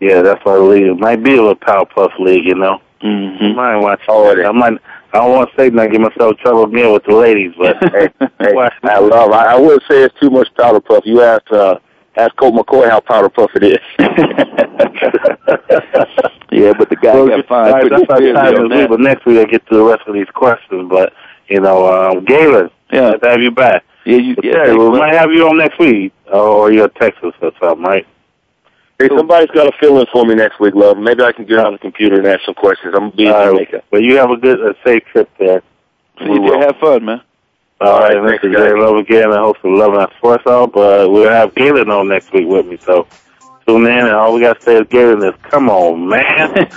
[0.01, 2.83] Yeah, that's why the league it might be a little power puff league, you know.
[3.03, 3.59] Mm-hmm.
[3.59, 4.45] I might watch all of it.
[4.45, 4.75] I might.
[5.13, 8.09] I don't want to say not get myself trouble again with the ladies, but hey,
[8.41, 9.31] hey, I love.
[9.31, 11.05] I, I would say it's too much powder puff.
[11.07, 11.79] You asked uh,
[12.17, 13.79] ask Colt McCoy how powder puff it is.
[16.53, 18.47] Yeah, but the guy Well, got just- fined all right, pretty that's our severely time
[18.47, 18.89] on this week, that.
[18.89, 20.89] but next week I get to the rest of these questions.
[20.89, 21.13] But
[21.49, 23.11] you know, um, Galen, Yeah.
[23.11, 23.85] let's have you back.
[24.07, 24.35] Yeah, you.
[24.37, 27.51] But Yeah, Terry, we might have you on next week, or you'll text us or
[27.61, 28.07] something, right?
[28.99, 30.97] hey, somebody's got a feeling for me next week, love.
[30.97, 32.95] Maybe I can get on the computer and ask some questions.
[32.95, 33.51] I'm gonna be in All right.
[33.53, 33.83] Jamaica.
[33.91, 35.63] But you have a good, a safe trip there.
[36.21, 36.59] See you.
[36.61, 37.21] Have fun, man.
[37.79, 38.57] All right, thanks, this is.
[38.57, 39.33] Jay Love again.
[39.33, 42.67] I host of Love and Sports Out, but we'll have Galen on next week with
[42.67, 42.79] me.
[42.79, 43.07] So
[43.67, 46.71] tune in, and all we got to say is Galen is, come on, man.